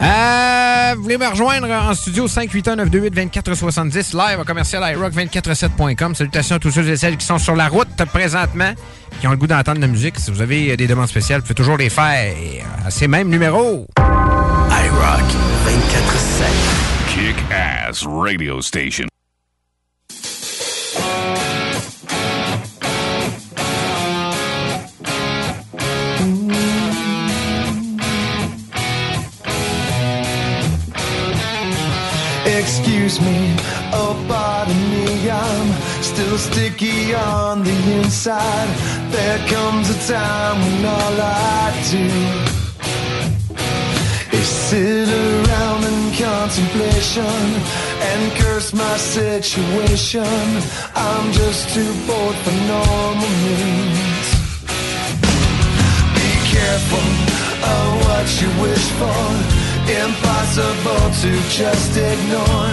[0.00, 6.14] Euh, vous voulez me rejoindre en studio 581-928-2470 live à commercial iRock247.com.
[6.14, 8.72] Salutations à tous ceux et celles qui sont sur la route présentement,
[9.20, 10.18] qui ont le goût d'entendre de la musique.
[10.18, 12.34] Si vous avez des demandes spéciales, vous pouvez toujours les faire
[12.84, 13.86] à ces mêmes numéros.
[13.98, 15.28] iRock
[15.66, 16.46] 24-7.
[17.08, 19.09] Kick Ass Radio Station.
[36.30, 38.68] Still sticky on the inside.
[39.10, 42.06] There comes a time when all I do
[44.38, 47.40] is sit around in contemplation
[48.10, 50.22] and curse my situation.
[50.94, 54.28] I'm just too bored for normal means.
[56.14, 57.08] Be careful
[57.74, 59.24] of what you wish for.
[60.06, 62.70] Impossible to just ignore.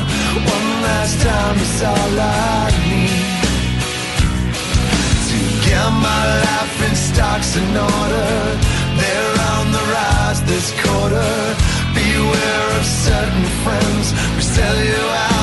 [0.55, 3.16] One last time is all I need
[5.91, 8.30] my life in stocks in order.
[8.99, 11.31] They're on the rise this quarter.
[11.93, 15.36] Beware of certain friends who sell you out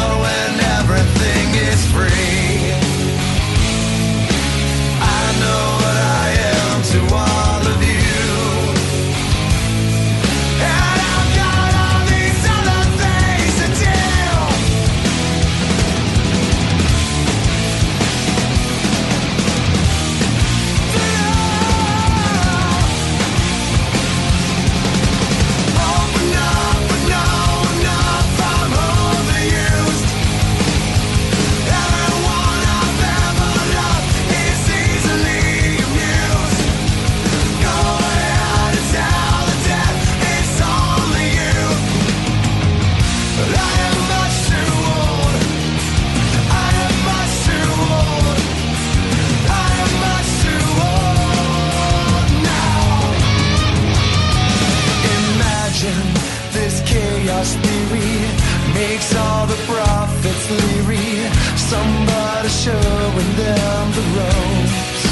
[61.74, 65.02] Somebody showing them the ropes.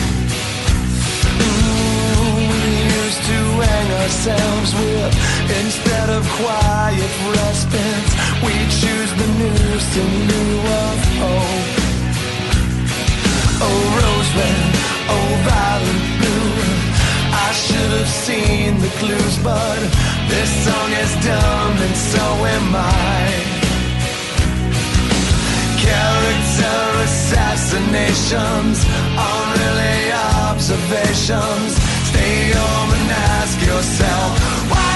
[1.43, 2.63] Mm, we
[3.03, 5.13] used to hang ourselves with
[5.61, 8.11] instead of quiet respite.
[8.47, 10.55] We choose the noose in lieu
[10.87, 11.67] of hope.
[13.67, 14.71] Oh, rose red,
[15.15, 16.55] oh, violet blue.
[17.47, 19.81] I should have seen the clues, but
[20.31, 22.25] this song is dumb and so
[22.55, 23.62] am I.
[25.83, 28.79] Character assassinations
[29.19, 30.13] aren't really
[30.49, 31.71] observations.
[32.11, 34.31] Stay home and ask yourself,
[34.71, 34.91] why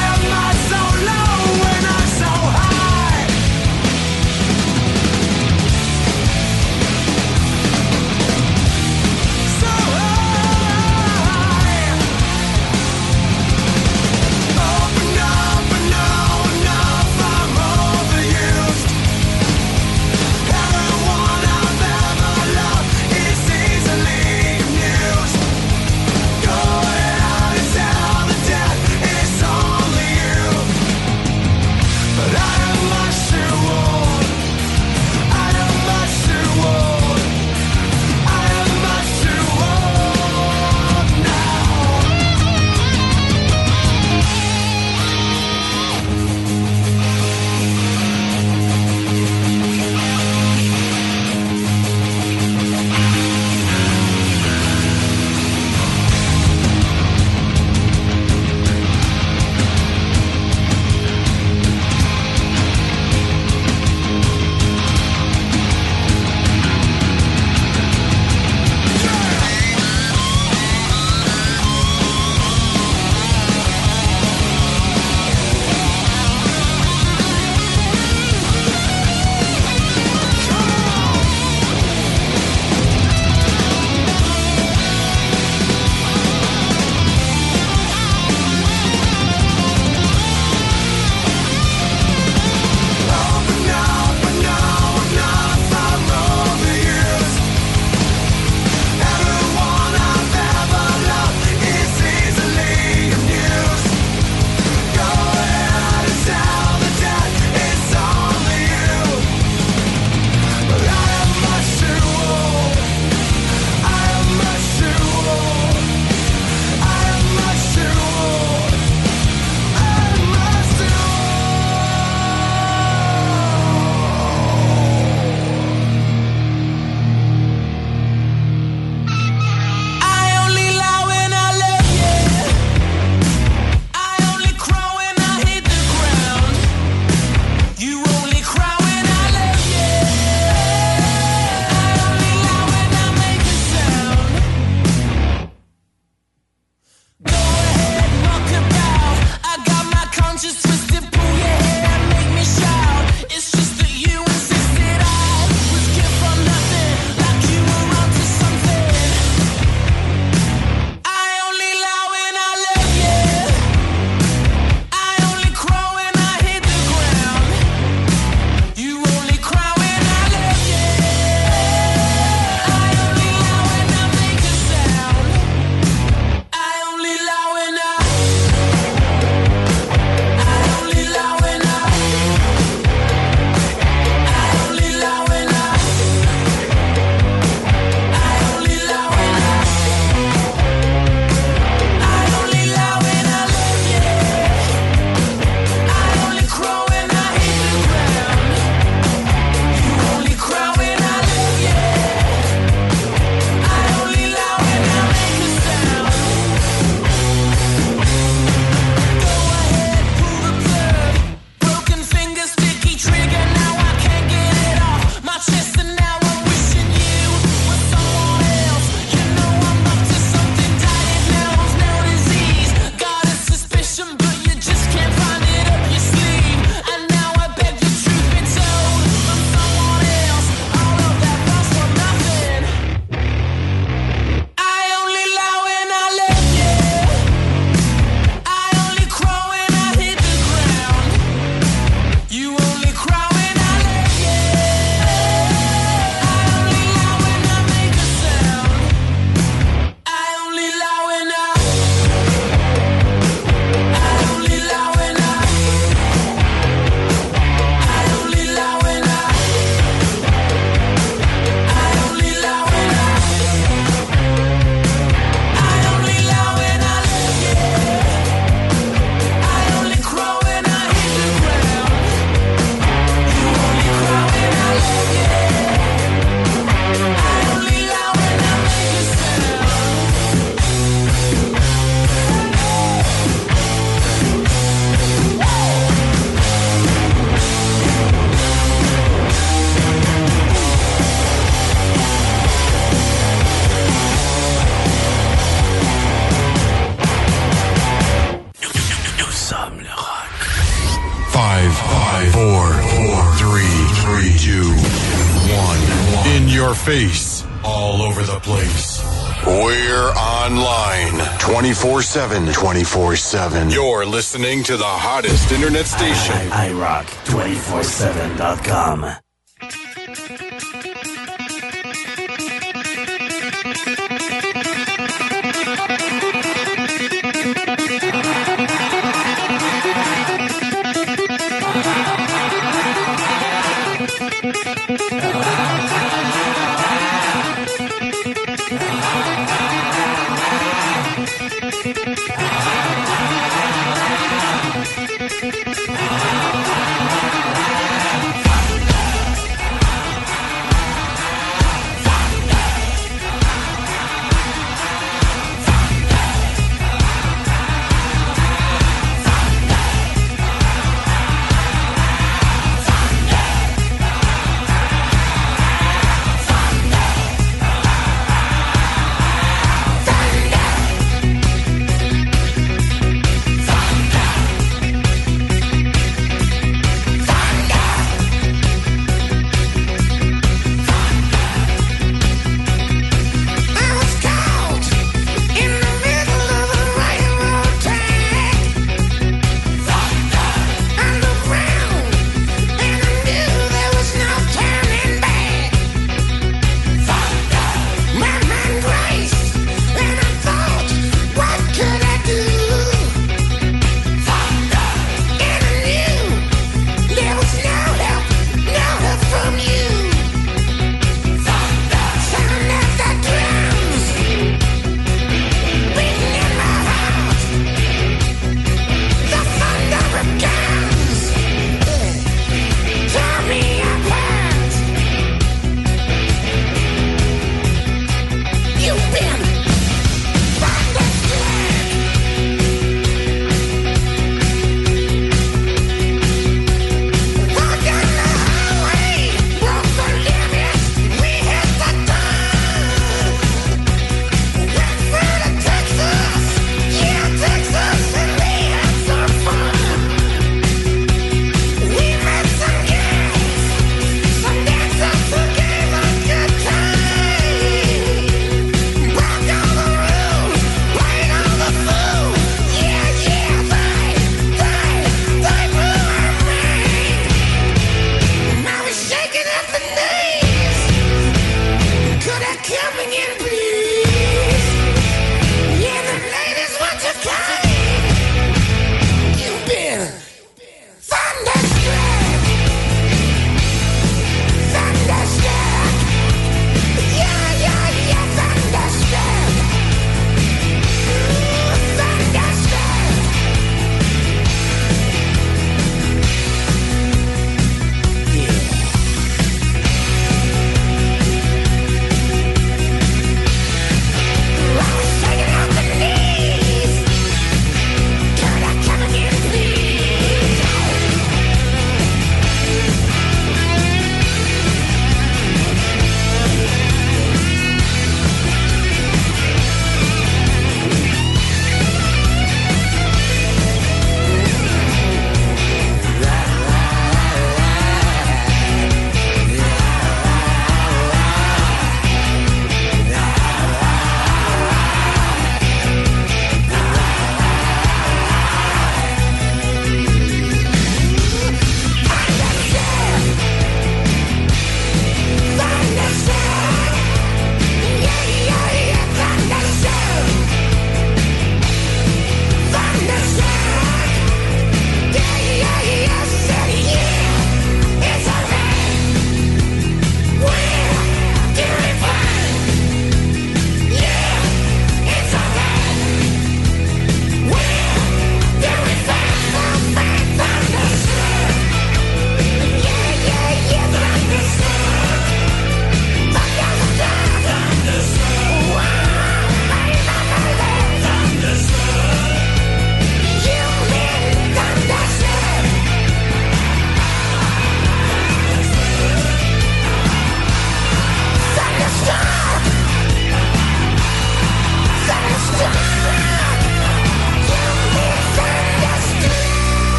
[312.16, 313.68] 7 24 7.
[313.68, 316.34] You're listening to the hottest internet station.
[316.50, 319.25] I, I, I rock 247.com.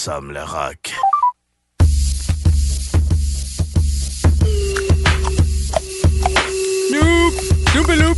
[0.00, 0.94] sommes le rock.
[6.90, 7.34] Noop!
[7.74, 8.16] Noop-a-loop!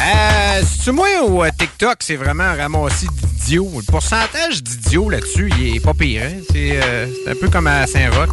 [0.00, 3.70] Euh, c'est moi ou euh, TikTok, c'est vraiment un ramassis d'idiots.
[3.76, 6.22] Le pourcentage d'idiots là-dessus, il est pas pire.
[6.24, 6.40] hein?
[6.50, 8.30] C'est euh, c'est un peu comme à Saint-Roch.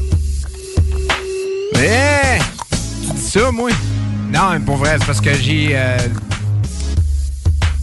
[1.76, 2.40] Mais,
[3.06, 3.70] tu dis ça, moi?
[4.32, 5.74] Non, mais pour vrai, c'est parce que j'ai...
[5.74, 6.00] euh,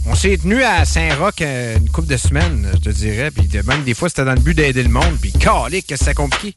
[0.09, 3.31] on s'est tenu à Saint-Roch euh, une couple de semaines, je te dirais.
[3.31, 5.17] Puis même des fois, c'était dans le but d'aider le monde.
[5.21, 6.55] Puis, calique, que c'est compliqué.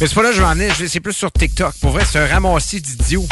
[0.00, 1.74] Mais c'est pas là que je vais en C'est plus sur TikTok.
[1.80, 3.26] Pour vrai, c'est un ramassis d'idiots.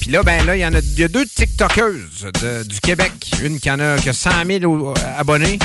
[0.00, 2.26] Puis là, ben là, il y en a, y a deux TikTokeuses
[2.68, 3.12] du Québec.
[3.42, 4.30] Une qui en a, qui a 100
[4.60, 5.58] 000 au- abonnés.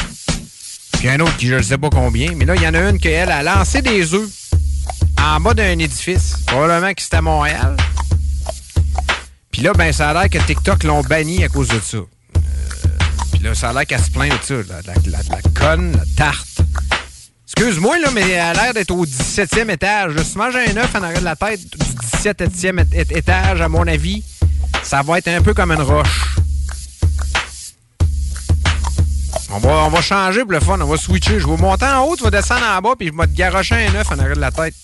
[0.99, 2.33] Puis un autre qui je ne sais pas combien.
[2.35, 4.29] Mais là, il y en a une qui, elle, a lancé des œufs
[5.19, 6.35] en bas d'un édifice.
[6.45, 7.75] Probablement que c'était à Montréal.
[9.57, 11.97] Puis là, ben, ça a l'air que TikTok l'ont banni à cause de ça.
[11.97, 12.07] Euh,
[13.31, 14.53] Puis là, ça a l'air qu'elle se plaint de ça.
[14.69, 16.59] La, la, la- conne, la tarte.
[17.47, 20.13] Excuse-moi, là, mais elle a l'air d'être au 17e étage.
[20.31, 21.85] tu manges un œuf en arrière de la tête du
[22.19, 24.23] 17e é- é- étage, à mon avis,
[24.83, 26.35] ça va être un peu comme une roche.
[29.49, 30.79] On va, on va changer pour le fun.
[30.79, 31.39] On va switcher.
[31.39, 33.87] Je vais monter en haut, tu vas descendre en bas, puis je vais te garocher
[33.87, 34.75] un œuf en arrière de la tête.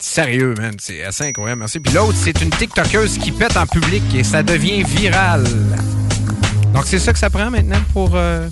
[0.00, 0.74] Sérieux, man.
[0.78, 1.58] C'est assez incroyable.
[1.60, 1.78] Merci.
[1.80, 5.44] Puis l'autre, c'est une TikTokeuse qui pète en public et ça devient viral.
[6.72, 8.12] Donc, c'est ça que ça prend maintenant pour.
[8.14, 8.48] euh,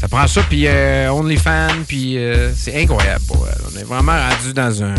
[0.00, 3.24] ça prend ça, puis euh, OnlyFans, puis euh, c'est incroyable.
[3.26, 3.58] Pour elle.
[3.74, 4.94] On est vraiment rendu dans un.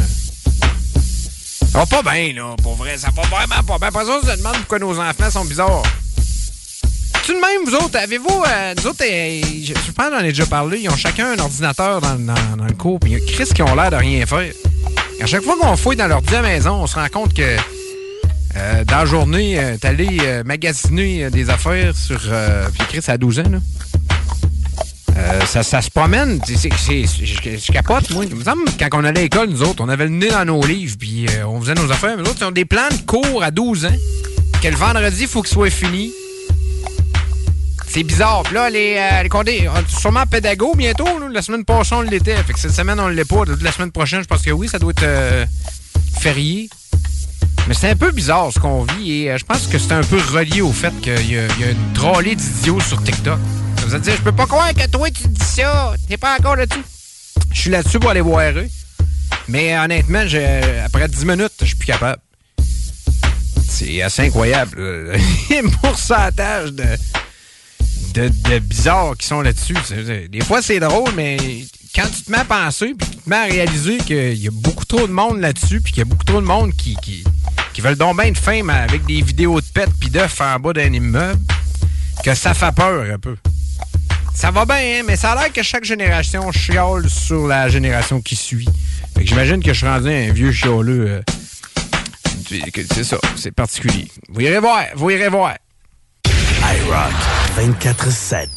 [1.71, 2.97] Ça va pas bien, là, pour vrai.
[2.97, 3.87] Ça va vraiment pas bien.
[3.89, 5.83] Après ça, on se demande pourquoi nos enfants sont bizarres.
[7.23, 8.43] Tu de même, vous autres, avez-vous.
[8.47, 10.79] euh, nous autres, euh, je, je pense j'en ai déjà parlé.
[10.79, 13.49] Ils ont chacun un ordinateur dans, dans- dans le cours, puis il y a Chris
[13.53, 14.51] qui ont l'air de rien faire.
[15.21, 17.41] À chaque fois qu'on fouille dans leur à maison, on se rend compte que
[18.57, 22.19] euh, dans la journée, euh, allé euh, magasiner euh, des affaires sur.
[22.19, 23.59] Puis Chris a 12 ans, là.
[25.47, 26.39] Ça, ça se promène.
[26.47, 28.25] Je capote, moi.
[28.25, 30.45] Il me semble, quand on allait à l'école, nous autres, on avait le nez dans
[30.45, 32.15] nos livres, puis on faisait nos affaires.
[32.17, 33.95] Mais nous autres, ils ont des plans de cours à 12 ans,
[34.61, 36.11] que le vendredi, il faut qu'il soit fini.
[37.95, 38.43] C'est bizarre.
[38.51, 41.07] Là, les, euh, les condés, on est sûrement pédago bientôt.
[41.31, 42.35] La semaine passée, on l'était.
[42.43, 43.43] Fait que cette semaine, on ne l'est pas.
[43.61, 45.45] La semaine prochaine, je pense que oui, ça doit être euh,
[46.19, 46.69] férié.
[47.69, 50.03] Mais c'est un peu bizarre ce qu'on vit et euh, je pense que c'est un
[50.03, 53.39] peu relié au fait qu'il y, a une drôlée d'idiots sur TikTok.
[53.77, 55.93] Ça veut dire, je peux pas croire que toi tu dis ça.
[56.09, 56.83] T'es pas encore là-dessus.
[57.53, 58.67] Je suis là-dessus pour aller voir eux.
[59.47, 60.25] Mais honnêtement,
[60.83, 62.21] après 10 minutes, je suis plus capable.
[63.69, 64.75] C'est assez incroyable.
[64.75, 66.83] Le pourcentage de,
[68.15, 69.75] de, de bizarres qui sont là-dessus.
[70.29, 71.37] Des fois, c'est drôle, mais
[71.93, 74.51] quand tu te mets à penser, puis tu te mets à réaliser qu'il y a
[74.51, 77.23] beaucoup trop de monde là-dessus, puis qu'il y a beaucoup trop de monde qui, qui,
[77.73, 80.73] qui veulent donc bien de fame avec des vidéos de pets puis d'œufs en bas
[80.73, 81.39] d'un immeuble,
[82.23, 83.35] que ça fait peur un peu.
[84.33, 88.21] Ça va bien, hein, mais ça a l'air que chaque génération chiale sur la génération
[88.21, 88.67] qui suit.
[89.13, 91.07] Fait que j'imagine que je suis rendu un vieux chialeux.
[91.07, 91.21] euh,
[92.93, 94.09] c'est ça, c'est particulier.
[94.29, 95.55] Vous irez voir, vous irez voir.
[96.73, 97.13] iRock
[97.55, 98.49] 24-7.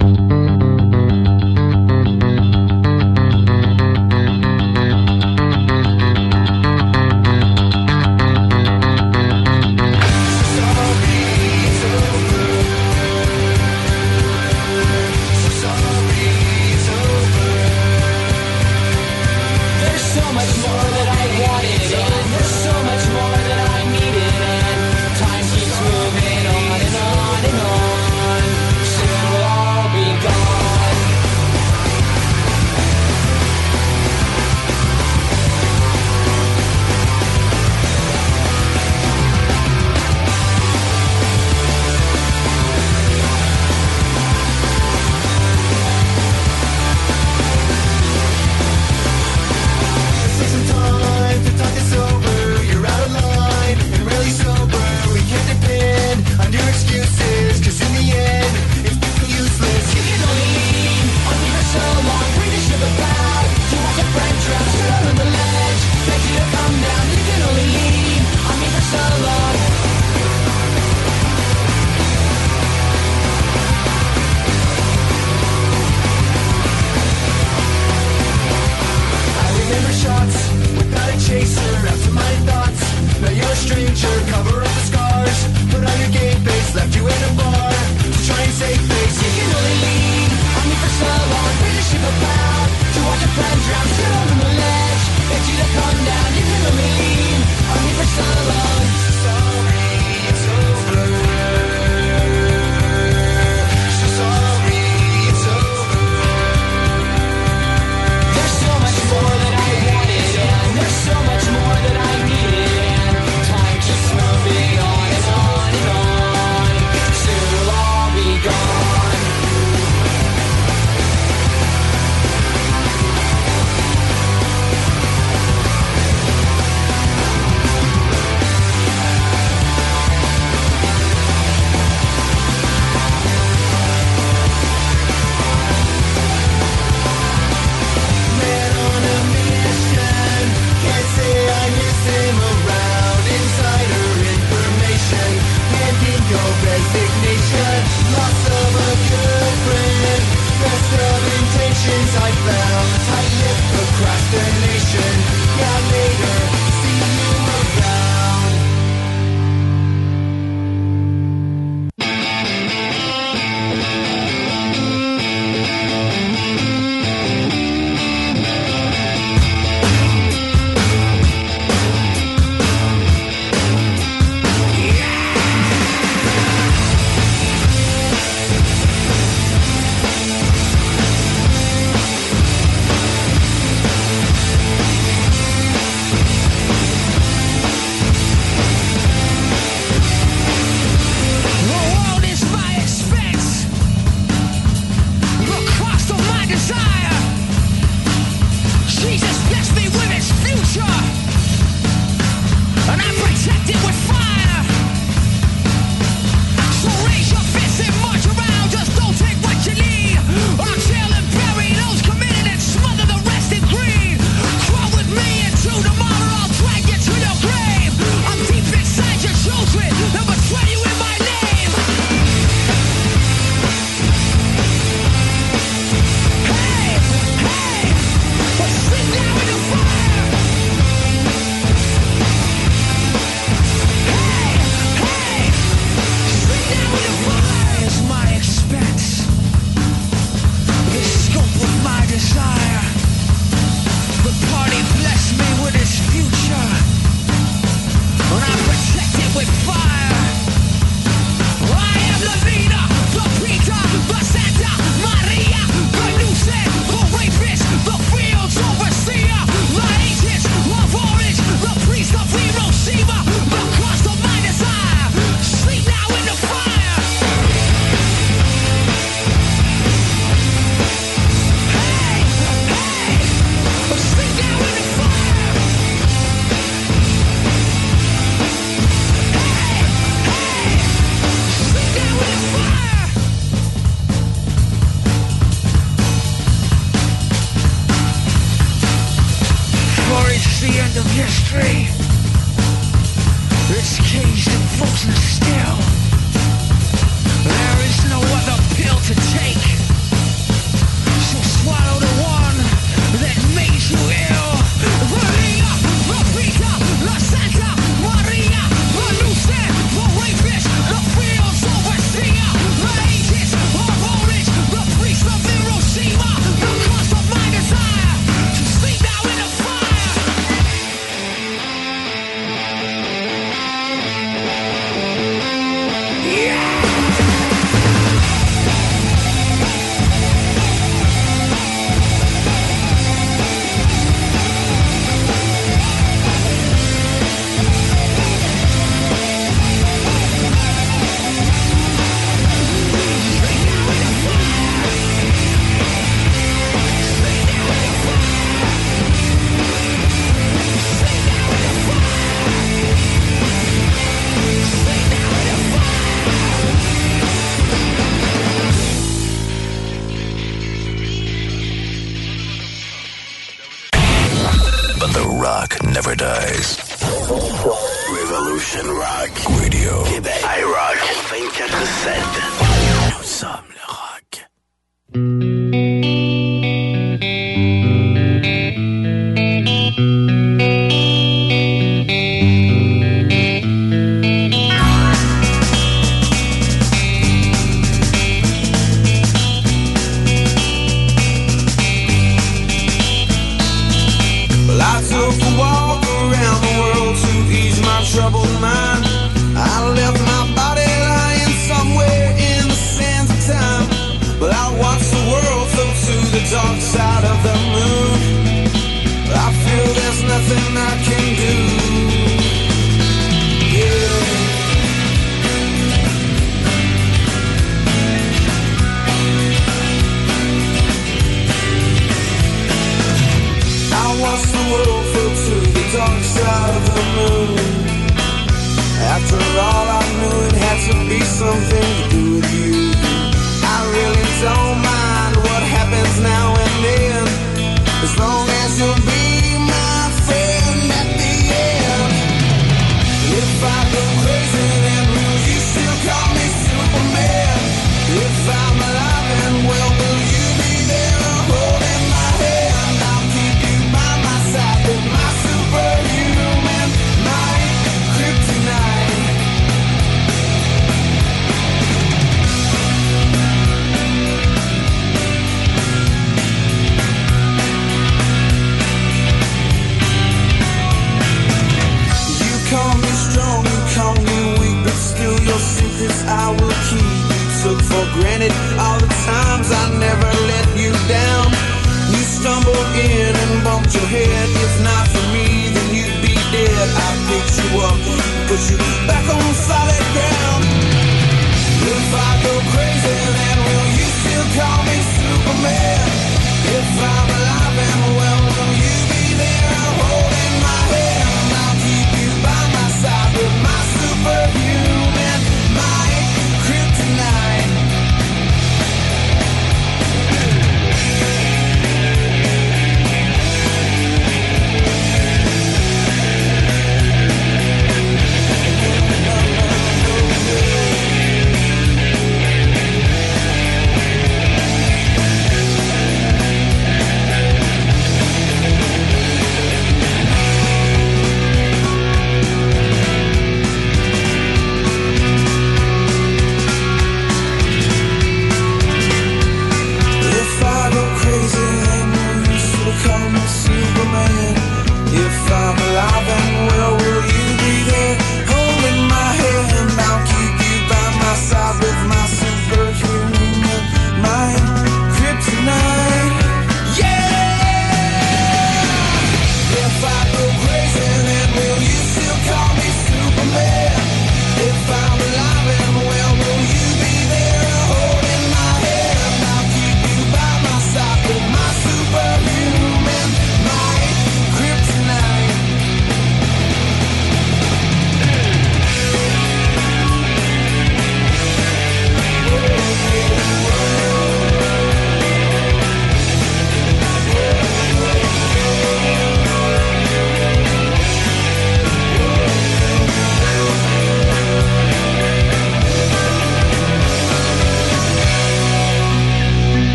[0.00, 0.43] 24-7.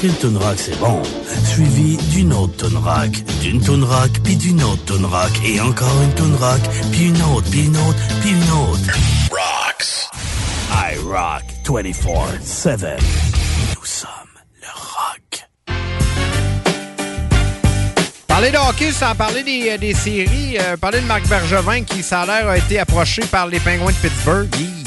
[0.00, 1.02] Qu'une tune rock, c'est bon.
[1.44, 3.10] Suivi d'une autre tune rock,
[3.42, 7.50] d'une rock, puis d'une autre tune rock, et encore une tune rock, puis une autre,
[7.50, 8.80] puis une autre, puis une autre.
[9.30, 10.08] Rocks.
[10.72, 12.98] I rock 24-7.
[13.76, 14.10] Nous sommes
[14.62, 15.48] le rock.
[18.26, 22.22] Parler de hockey sans parler des, des séries, euh, parler de Marc Bergevin qui, ça
[22.22, 24.79] a l'air, a été approché par les Penguins de Pittsburgh.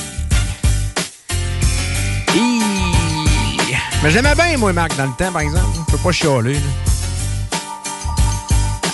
[4.03, 5.65] Mais j'aimais bien, moi, Marc, dans le temps, par exemple.
[5.87, 6.59] Je peux pas chialer.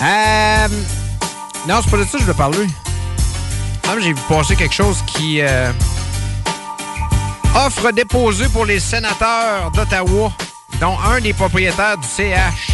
[0.02, 0.68] Euh,
[1.68, 2.66] non, c'est pas de ça que je veux parler.
[3.88, 5.40] Ah, J'ai vu passer quelque chose qui...
[5.40, 5.72] euh,
[7.56, 10.32] offre déposée pour les sénateurs d'Ottawa,
[10.80, 12.70] dont un des propriétaires du CH.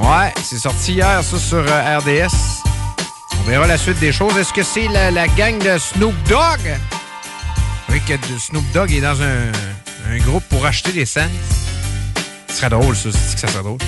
[0.00, 2.32] Ouais, c'est sorti hier, ça, sur euh, RDS.
[3.40, 4.36] On verra la suite des choses.
[4.38, 6.60] Est-ce que c'est la, la gang de Snoop Dogg?
[7.92, 11.30] Oui, que Snoop Dogg est dans un, groupe pour acheter des scènes.
[12.48, 13.10] Ce serait drôle, ça.
[13.12, 13.78] C'est que ça serait drôle?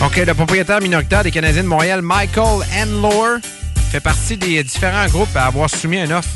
[0.00, 3.38] Donc, le propriétaire minoritaire des Canadiens de Montréal, Michael Enlore,
[3.90, 6.28] fait partie des différents groupes à avoir soumis une offre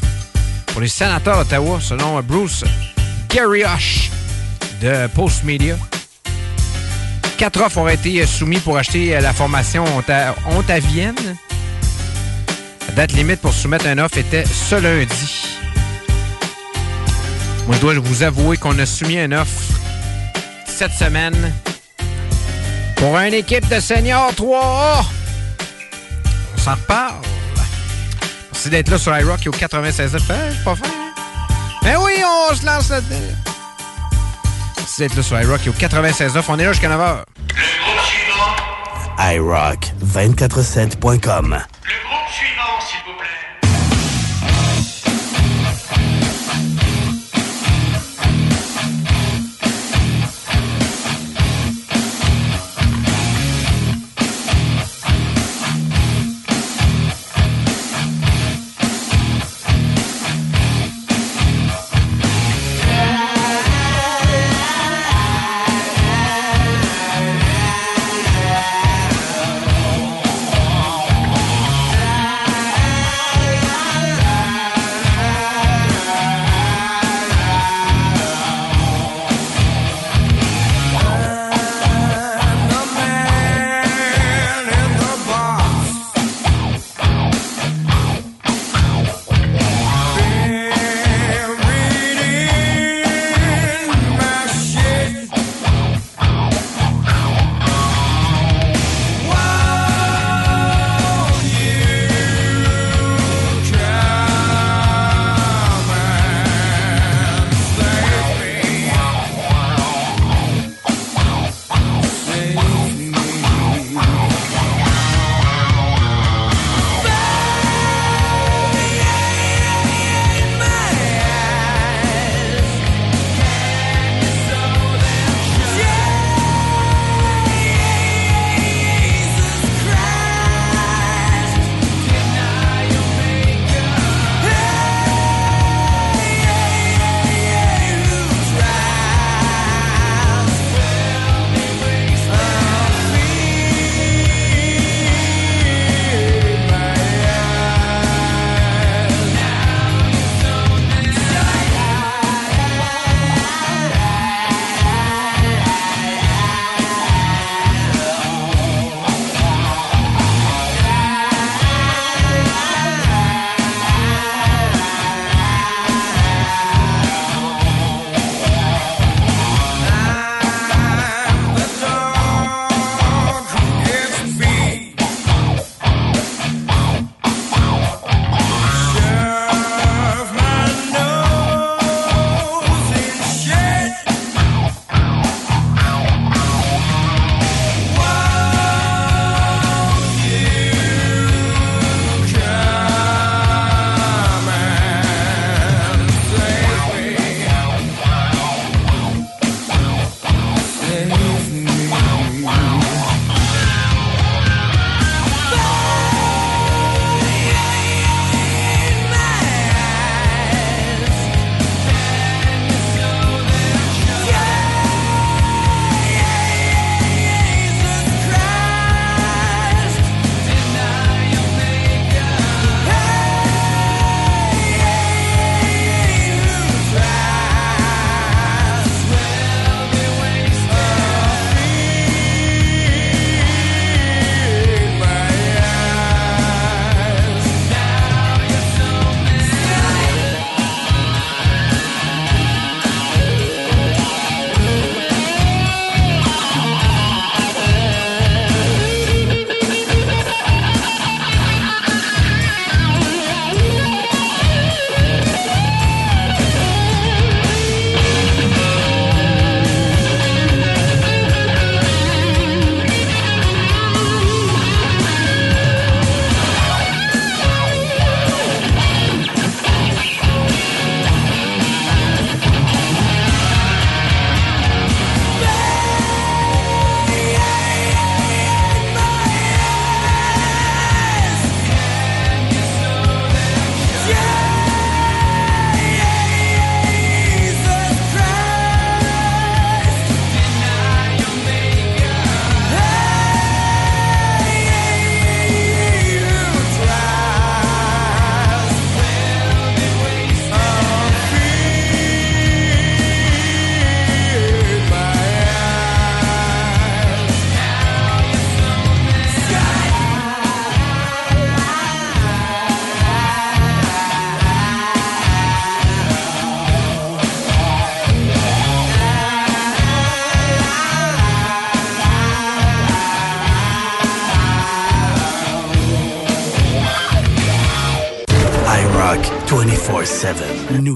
[0.66, 2.64] pour les sénateurs d'Ottawa, selon Bruce
[3.28, 4.10] Garrioch
[4.80, 5.76] de Post Media.
[7.38, 11.16] Quatre offres auraient été soumises pour acheter la formation onta- ontavienne.
[12.88, 15.55] La date limite pour soumettre une offre était ce lundi.
[17.66, 19.60] Moi, je dois vous avouer qu'on a soumis une offre
[20.66, 21.52] cette semaine
[22.96, 25.04] pour une équipe de seniors 3A.
[26.54, 27.14] On s'en reparle.
[28.52, 30.30] Merci d'être là sur iRock et au 96 F.
[30.30, 30.86] Hein, c'est pas fin.
[30.86, 30.90] hein?
[31.82, 32.12] Ben oui,
[32.50, 33.16] on se lance là-dedans.
[34.78, 36.48] Merci d'être là sur iRock et au 96 F.
[36.48, 37.22] On est là jusqu'à 9h.
[39.18, 41.58] iRock247.com.
[41.82, 42.55] Suivant, s'il vous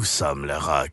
[0.00, 0.89] nous sommes le rock.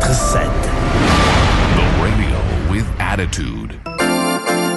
[0.00, 0.46] 947.
[1.76, 3.74] The radio with attitude.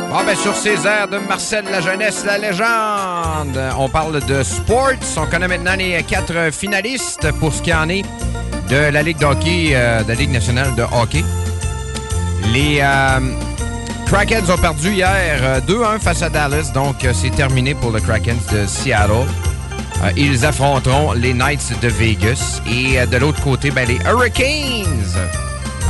[0.09, 4.93] Bon, ben, sur ces airs de Marcel la jeunesse, la légende, on parle de sports.
[5.17, 8.03] On connaît maintenant les quatre finalistes pour ce qui en est
[8.69, 11.23] de la Ligue de euh, de la Ligue nationale de hockey.
[12.51, 13.19] Les euh,
[14.49, 18.45] ont perdu hier euh, 2-1 face à Dallas, donc euh, c'est terminé pour le Krakens
[18.51, 19.27] de Seattle.
[20.03, 22.61] Euh, ils affronteront les Knights de Vegas.
[22.71, 24.87] Et euh, de l'autre côté, ben, les Hurricanes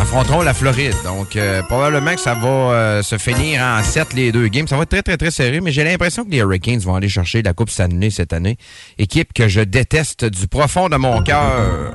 [0.01, 0.95] affronteront la Floride.
[1.05, 4.67] Donc, euh, probablement que ça va se finir en 7 les deux games.
[4.67, 7.09] Ça va être très, très, très serré, mais j'ai l'impression que les Hurricanes vont aller
[7.09, 8.57] chercher la Coupe Stanley cette année.
[8.97, 11.93] Équipe que je déteste du profond de mon cœur.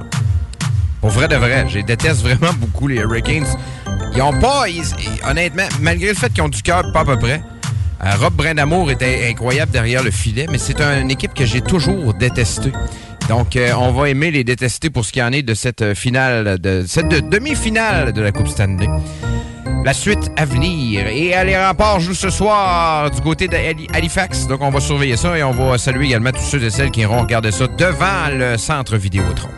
[1.00, 3.46] Pour vrai de vrai, je déteste vraiment beaucoup, les Hurricanes.
[4.14, 4.82] Ils ont pas, ils-
[5.28, 7.42] honnêtement, malgré le fait qu'ils ont du cœur pas à peu près,
[8.00, 12.72] Rob Brindamour était incroyable derrière le filet, mais c'est une équipe que j'ai toujours détestée.
[13.28, 15.94] Donc, euh, on va aimer les détester pour ce qui en est de cette euh,
[15.96, 18.86] finale, de cette de- demi-finale de la Coupe Stanley.
[19.84, 21.06] La suite à venir.
[21.08, 24.46] Et euh, les remparts jouent ce soir du côté de Hali- Halifax.
[24.46, 27.00] Donc, on va surveiller ça et on va saluer également tous ceux et celles qui
[27.00, 29.48] iront regarder ça devant le centre Vidéotron.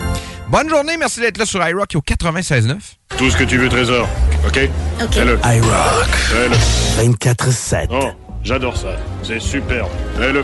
[0.49, 2.75] Bonne journée, merci d'être là sur iRock au 96.9.
[3.18, 4.08] Tout ce que tu veux, Trésor.
[4.47, 4.58] OK?
[5.02, 5.17] OK.
[5.17, 6.07] IRock.
[6.07, 7.05] Fais-le.
[7.12, 7.89] 24-7.
[7.91, 8.08] Oh,
[8.49, 8.97] j'adore ça.
[9.23, 9.91] C'est superbe.
[10.17, 10.43] Fais-le.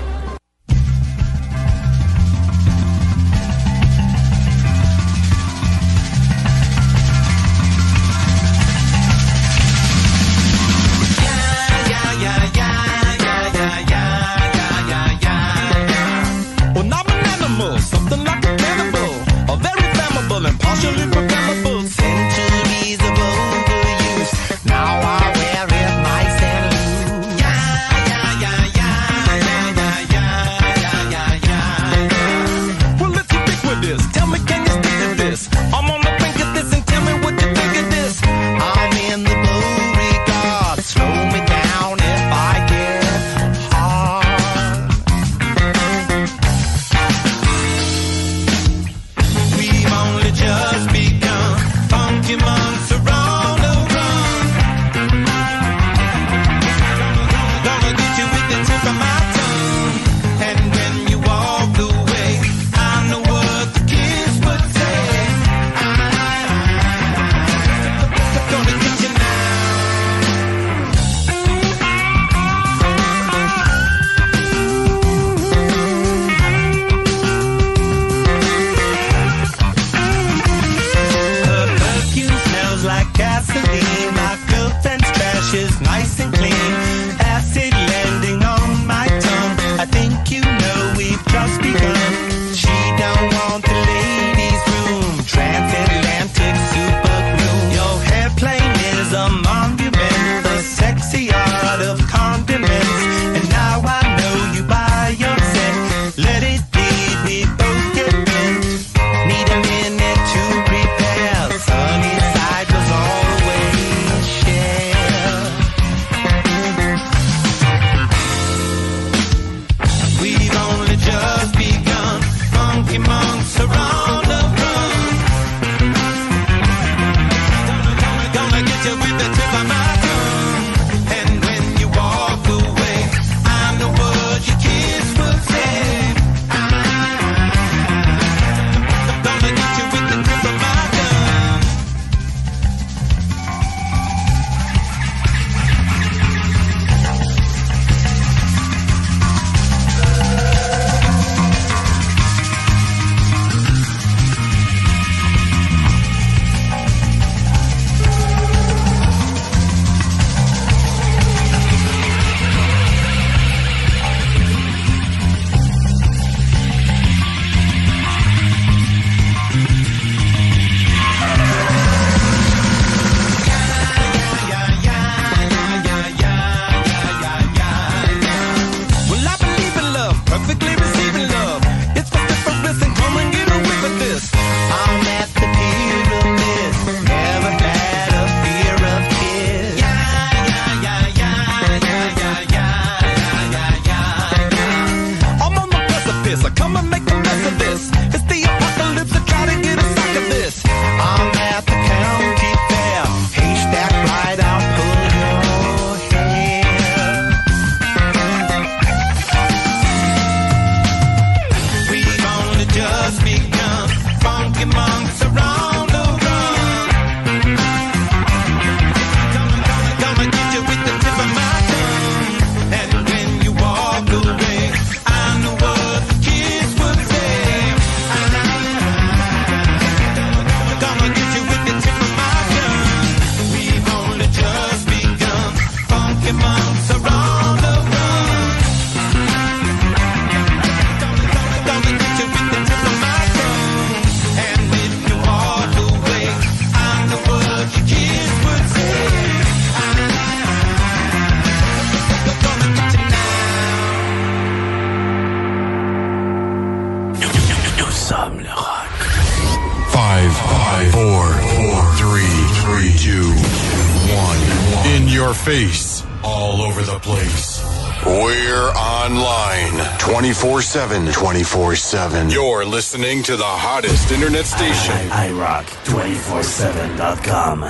[271.55, 272.31] 24 7.
[272.31, 274.93] You're listening to the hottest internet station.
[275.13, 277.61] I, I, I rock 247.com.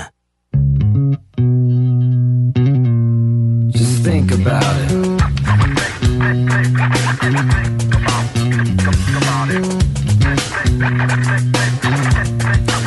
[3.71, 4.89] Just think about it.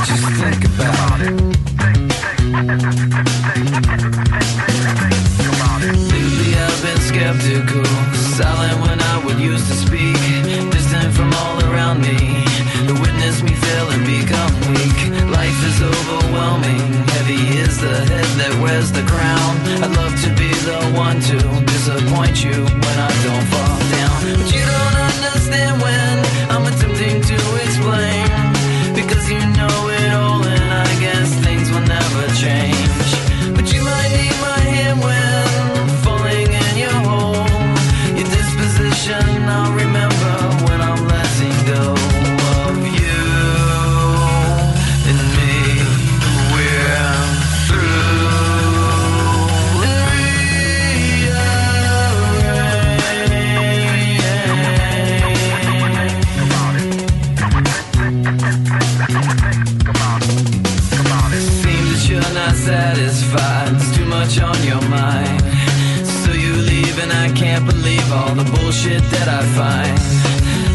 [0.07, 1.37] Just think about it.
[6.11, 7.85] Lately I've been skeptical,
[8.15, 10.16] silent when I would used to speak, distant
[11.17, 12.45] from all around me.
[12.87, 14.99] To witness me fail and become weak.
[15.33, 19.51] Life is overwhelming, heavy is the head that wears the crown.
[19.83, 21.37] I'd love to be the one to
[21.73, 26.15] disappoint you when I don't fall down, but you don't understand when
[26.53, 28.29] I'm attempting to explain.
[28.93, 33.06] Because you know it all, and I guess things will never change.
[67.37, 69.93] Can't believe all the bullshit that I find.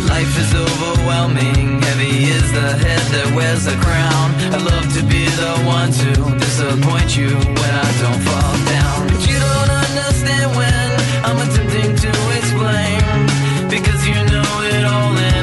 [0.06, 1.82] Life is overwhelming.
[1.82, 4.30] Heavy is the head that wears the crown.
[4.54, 9.10] I'd love to be the one to disappoint you when I don't fall down.
[9.10, 10.86] But you don't understand when
[11.26, 13.02] I'm attempting to explain.
[13.66, 15.41] Because you know it all, and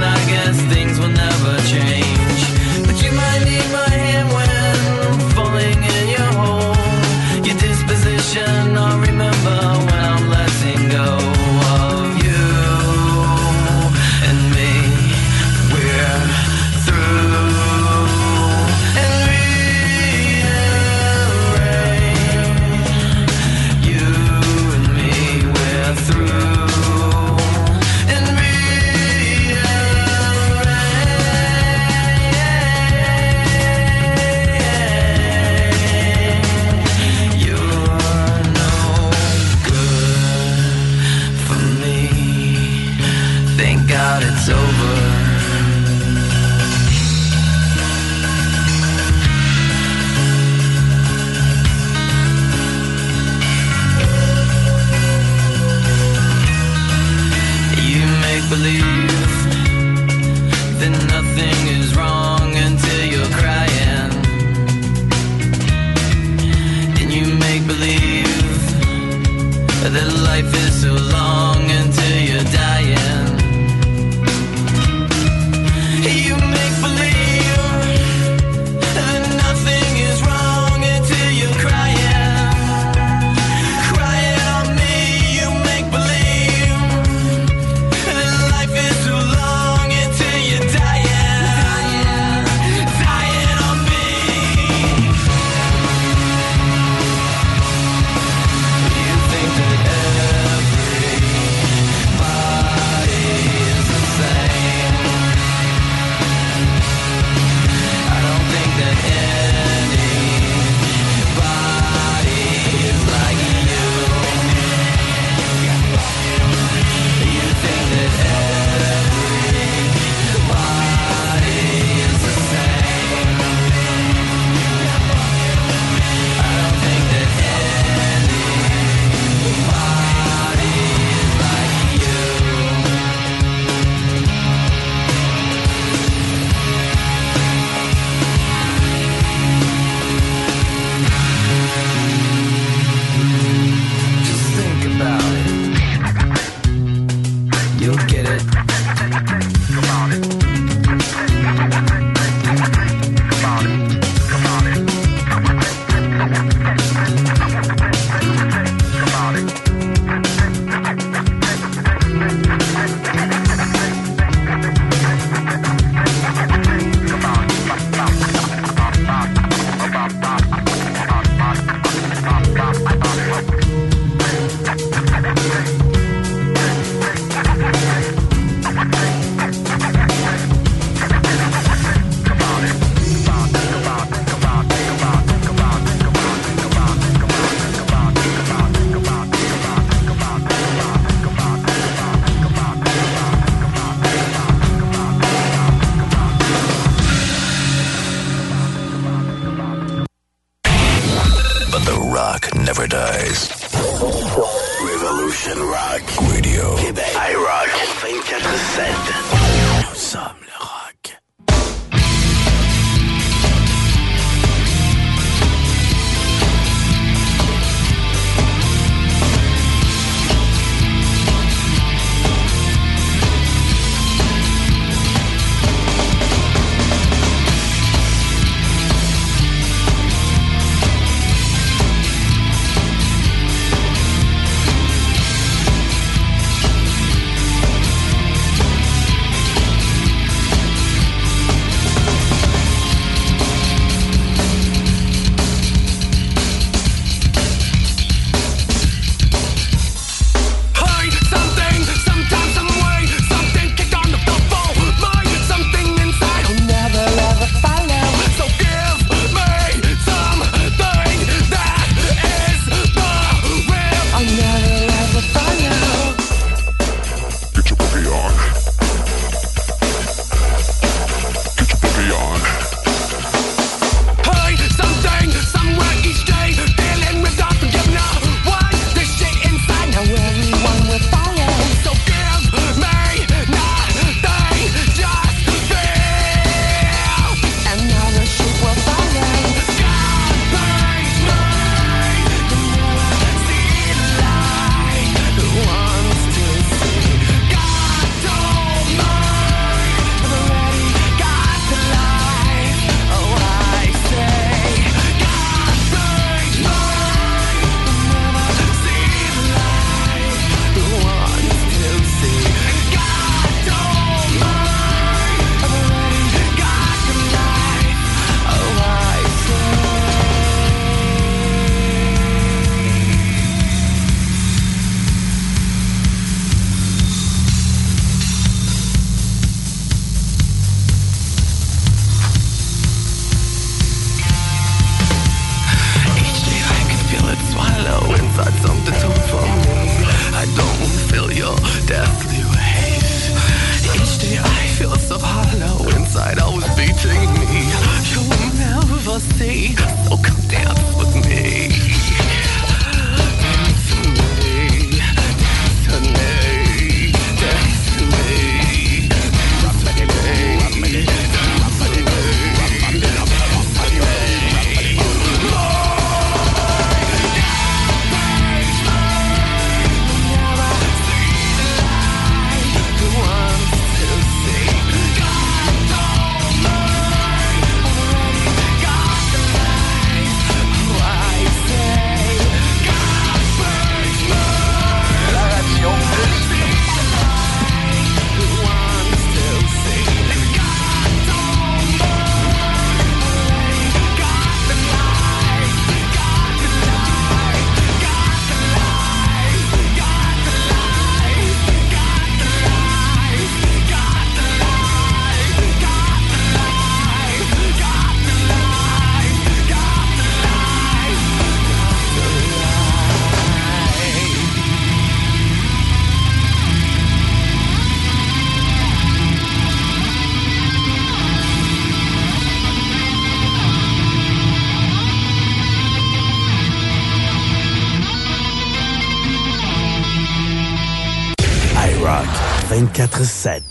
[433.23, 433.61] 24-7.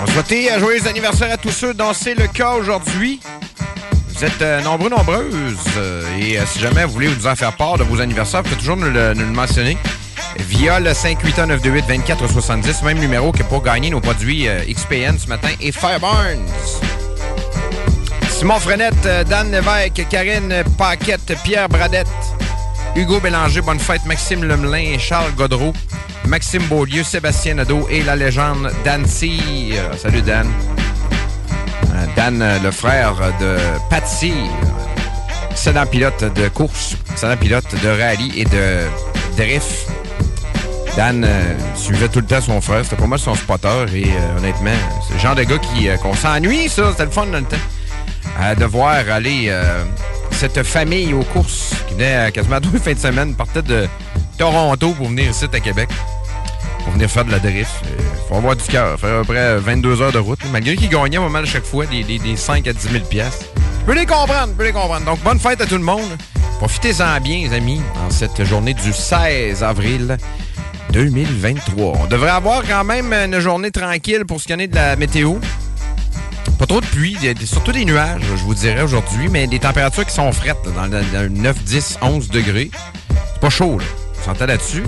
[0.00, 3.20] On souhaite un joyeux anniversaire à tous ceux dont c'est le cas aujourd'hui.
[4.08, 5.56] Vous êtes euh, nombreux, nombreuses.
[5.78, 8.50] euh, et euh, si jamais vous voulez nous en faire part de vos anniversaires, vous
[8.50, 9.78] pouvez toujours nous le, nous le mentionner
[10.38, 16.46] via le 581-928-2470, même numéro que pour gagner nos produits XPN ce matin, et Fireburns.
[18.30, 22.08] Simon Frenette, Dan Lévesque, Karine Paquette, Pierre Bradette,
[22.94, 25.72] Hugo Bélanger, bonne fête, Maxime Lemelin, Charles Godreau,
[26.26, 29.82] Maxime Beaulieu, Sébastien Nadeau et la légende Dan Cyr.
[29.96, 30.46] Salut Dan.
[31.94, 33.56] Euh, Dan, euh, le frère de
[33.88, 34.34] Patsy,
[35.50, 38.82] excellent pilote de course, excellent pilote de rallye et de
[39.38, 39.88] drift.
[40.94, 44.06] Dan euh, suivait tout le temps son frère, c'était pas mal son spotter et
[44.36, 44.70] honnêtement,
[45.08, 49.50] c'est le genre de gars qui qu'on s'ennuie, ça, c'était le fun de voir aller
[50.32, 53.86] cette famille aux courses qui venait euh, quasiment deux fins de semaine, partait de
[54.38, 55.88] Toronto pour venir ici à Québec
[56.84, 57.70] pour venir faire de la drift.
[57.84, 58.98] Il faut avoir du cœur.
[58.98, 60.40] Faire à peu près 22 heures de route.
[60.50, 63.04] Malgré qu'ils gagnaient pas mal à chaque fois, des, des, des 5 à 10 000
[63.04, 63.46] piastres.
[63.80, 65.04] Je peux les comprendre, je peux les comprendre.
[65.04, 66.18] Donc, bonne fête à tout le monde.
[66.58, 70.16] Profitez-en bien, les amis, en cette journée du 16 avril
[70.92, 71.98] 2023.
[72.02, 74.96] On devrait avoir quand même une journée tranquille pour ce qui en est de la
[74.96, 75.34] météo.
[76.62, 79.58] Pas trop de pluie, des- des- surtout des nuages, je vous dirais aujourd'hui, mais des
[79.58, 82.70] températures qui sont frettes, dans, dans le 9, 10, 11 degrés.
[83.32, 83.84] C'est pas chaud, là.
[84.20, 84.84] On s'entend là-dessus.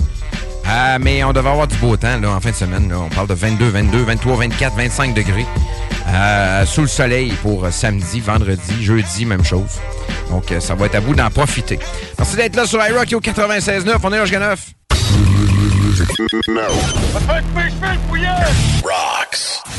[0.69, 2.93] Euh, mais on devrait avoir du beau temps là, en fin de semaine.
[2.95, 5.45] On parle de 22, 22, 23, 24, 25 degrés.
[6.13, 9.81] Euh, sous le soleil pour euh, samedi, vendredi, jeudi, même chose.
[10.29, 11.77] Donc, euh, ça va être à vous d'en profiter.
[12.17, 13.97] Merci d'être là sur iRock au 96.9.
[14.01, 14.65] On est jusqu'à 9.
[18.81, 19.74] Rocks.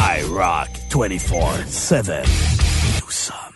[0.00, 3.47] I rock 24 7.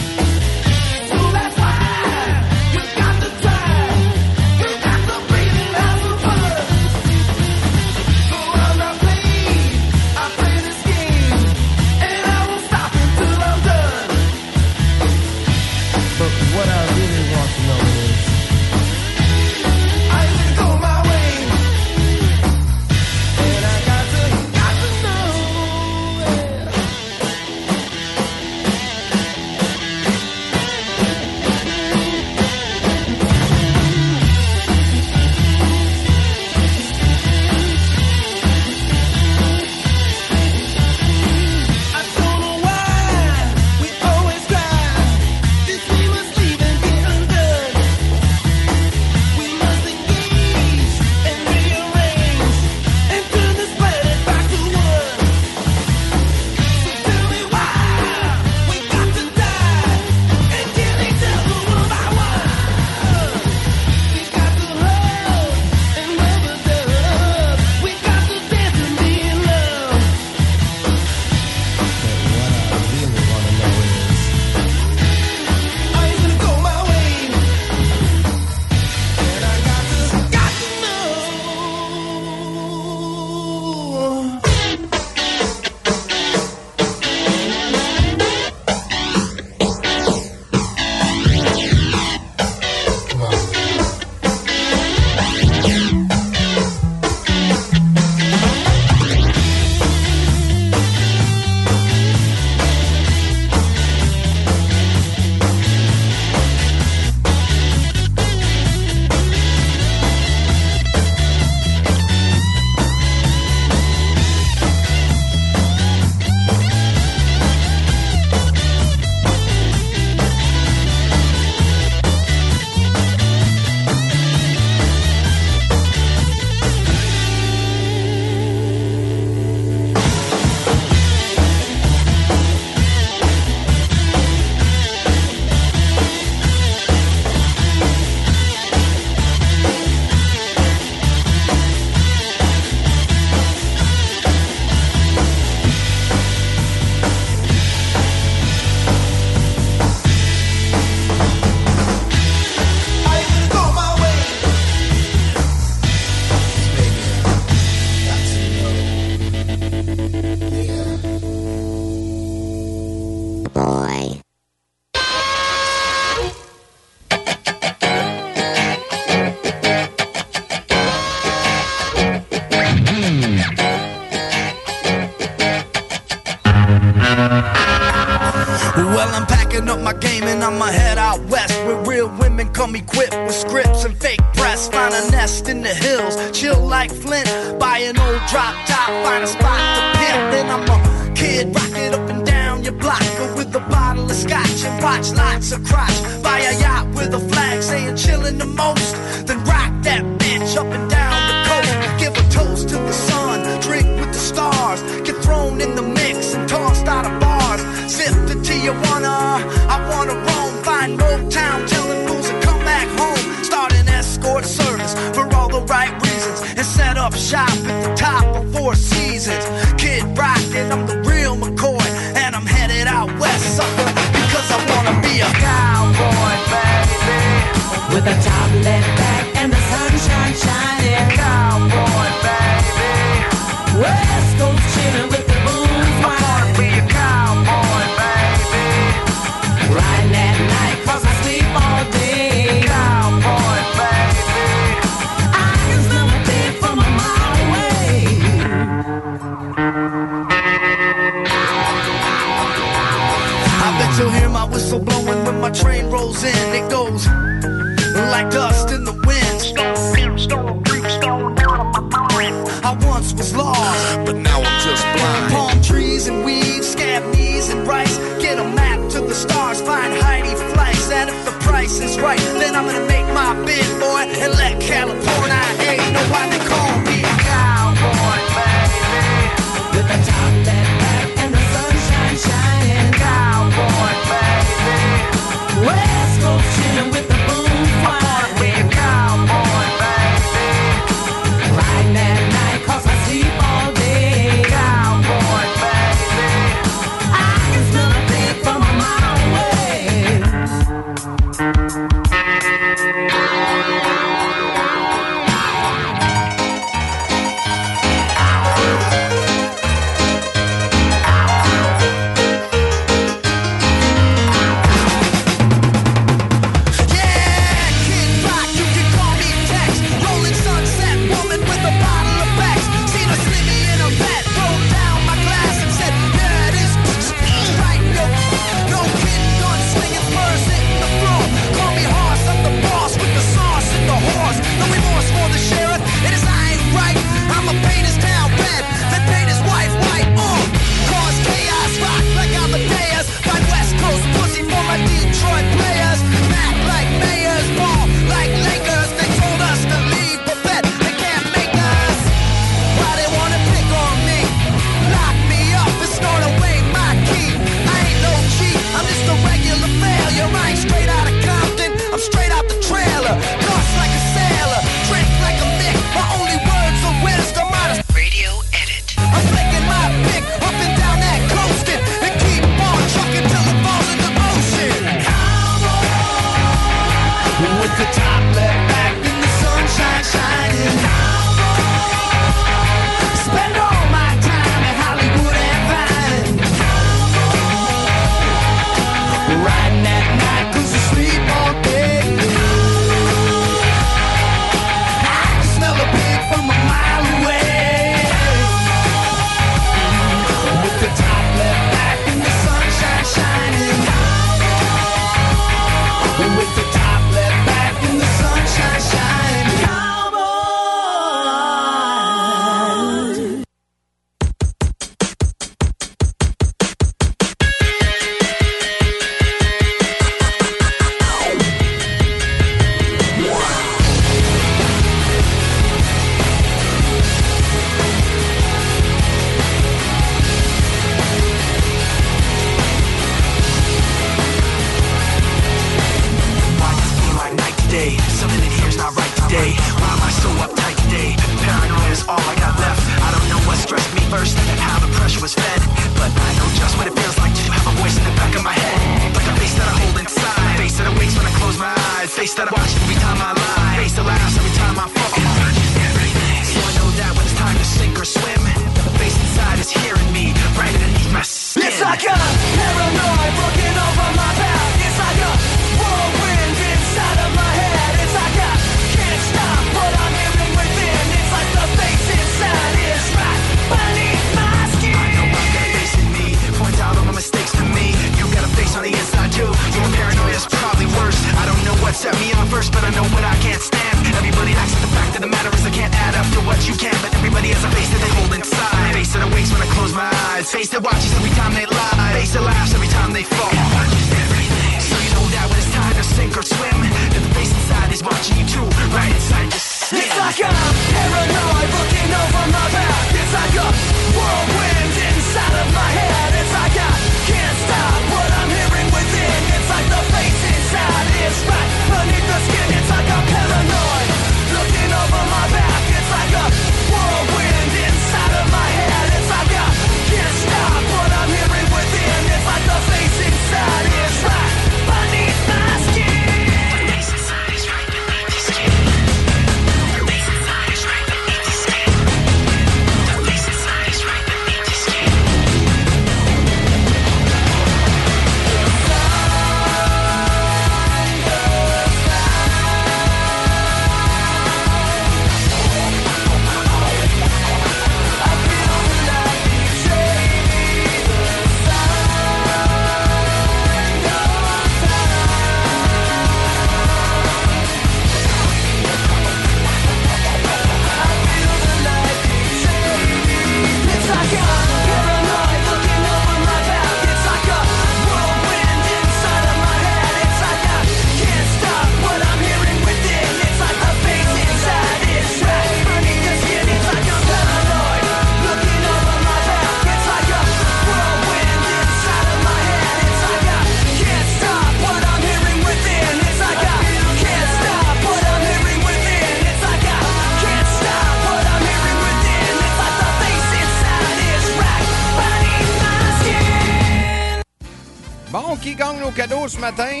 [599.22, 600.00] Cadeaux ce matin?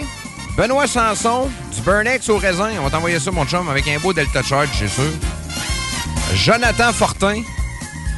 [0.56, 2.70] Benoît Sanson, du Burnex au raisin.
[2.80, 5.12] On va t'envoyer ça, mon chum, avec un beau Delta Charge, c'est sûr.
[6.34, 7.40] Jonathan Fortin,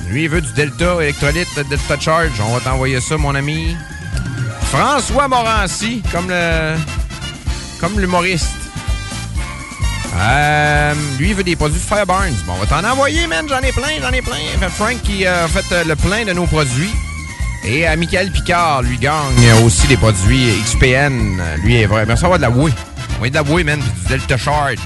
[0.08, 2.41] lui, il veut du Delta électrolyte, le Delta Charge.
[2.41, 3.76] On va t'envoyer ça, mon ami.
[4.73, 6.76] François Morancy, comme le.
[7.81, 8.49] comme l'humoriste.
[10.16, 12.33] Euh, lui, il veut des produits Fireburns.
[12.47, 13.47] Bon, on va t'en envoyer, man.
[13.47, 14.68] J'en ai plein, j'en ai plein.
[14.70, 16.94] Frank qui euh, a fait euh, le plein de nos produits.
[17.65, 21.41] Et euh, Michael Picard, lui, gagne aussi des produits XPN.
[21.62, 22.05] Lui est vrai.
[22.07, 22.73] Merci d'avoir de la whey.
[23.20, 23.81] Oui, de la whey, man.
[23.81, 24.76] Du Delta Charge.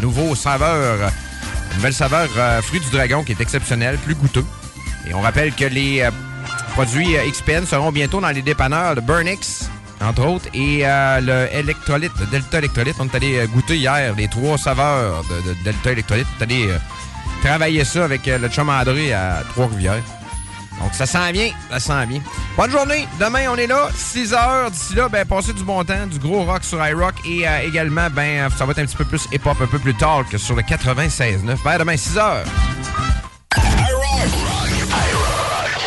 [0.00, 0.72] Nouveau saveur.
[1.02, 1.08] euh,
[1.74, 4.44] Nouvelle saveur euh, fruit du dragon qui est exceptionnelle, plus goûteux.
[5.08, 6.06] Et on rappelle que les
[6.74, 12.26] produits XPN seront bientôt dans les dépanneurs de Burnix, entre autres, et le électrolyte, le
[12.26, 12.96] Delta électrolyte.
[12.98, 16.26] On est allé goûter hier les trois saveurs de, de Delta électrolyte.
[16.38, 16.68] On est allé
[17.42, 20.02] travailler ça avec le chum André à Trois-Rivières.
[20.92, 22.20] Ça sent bien, ça sent bien.
[22.56, 23.08] Bonne journée.
[23.18, 24.70] Demain, on est là, 6 heures.
[24.70, 27.14] D'ici là, ben, passez du bon temps, du gros rock sur iRock.
[27.24, 29.94] Et euh, également, ben, ça va être un petit peu plus hip-hop, un peu plus
[29.94, 31.56] tard que sur le 96.9.
[31.64, 32.44] Ben, demain, 6 heures.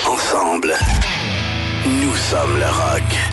[0.07, 0.73] Ensemble,
[1.85, 3.32] nous sommes le rock.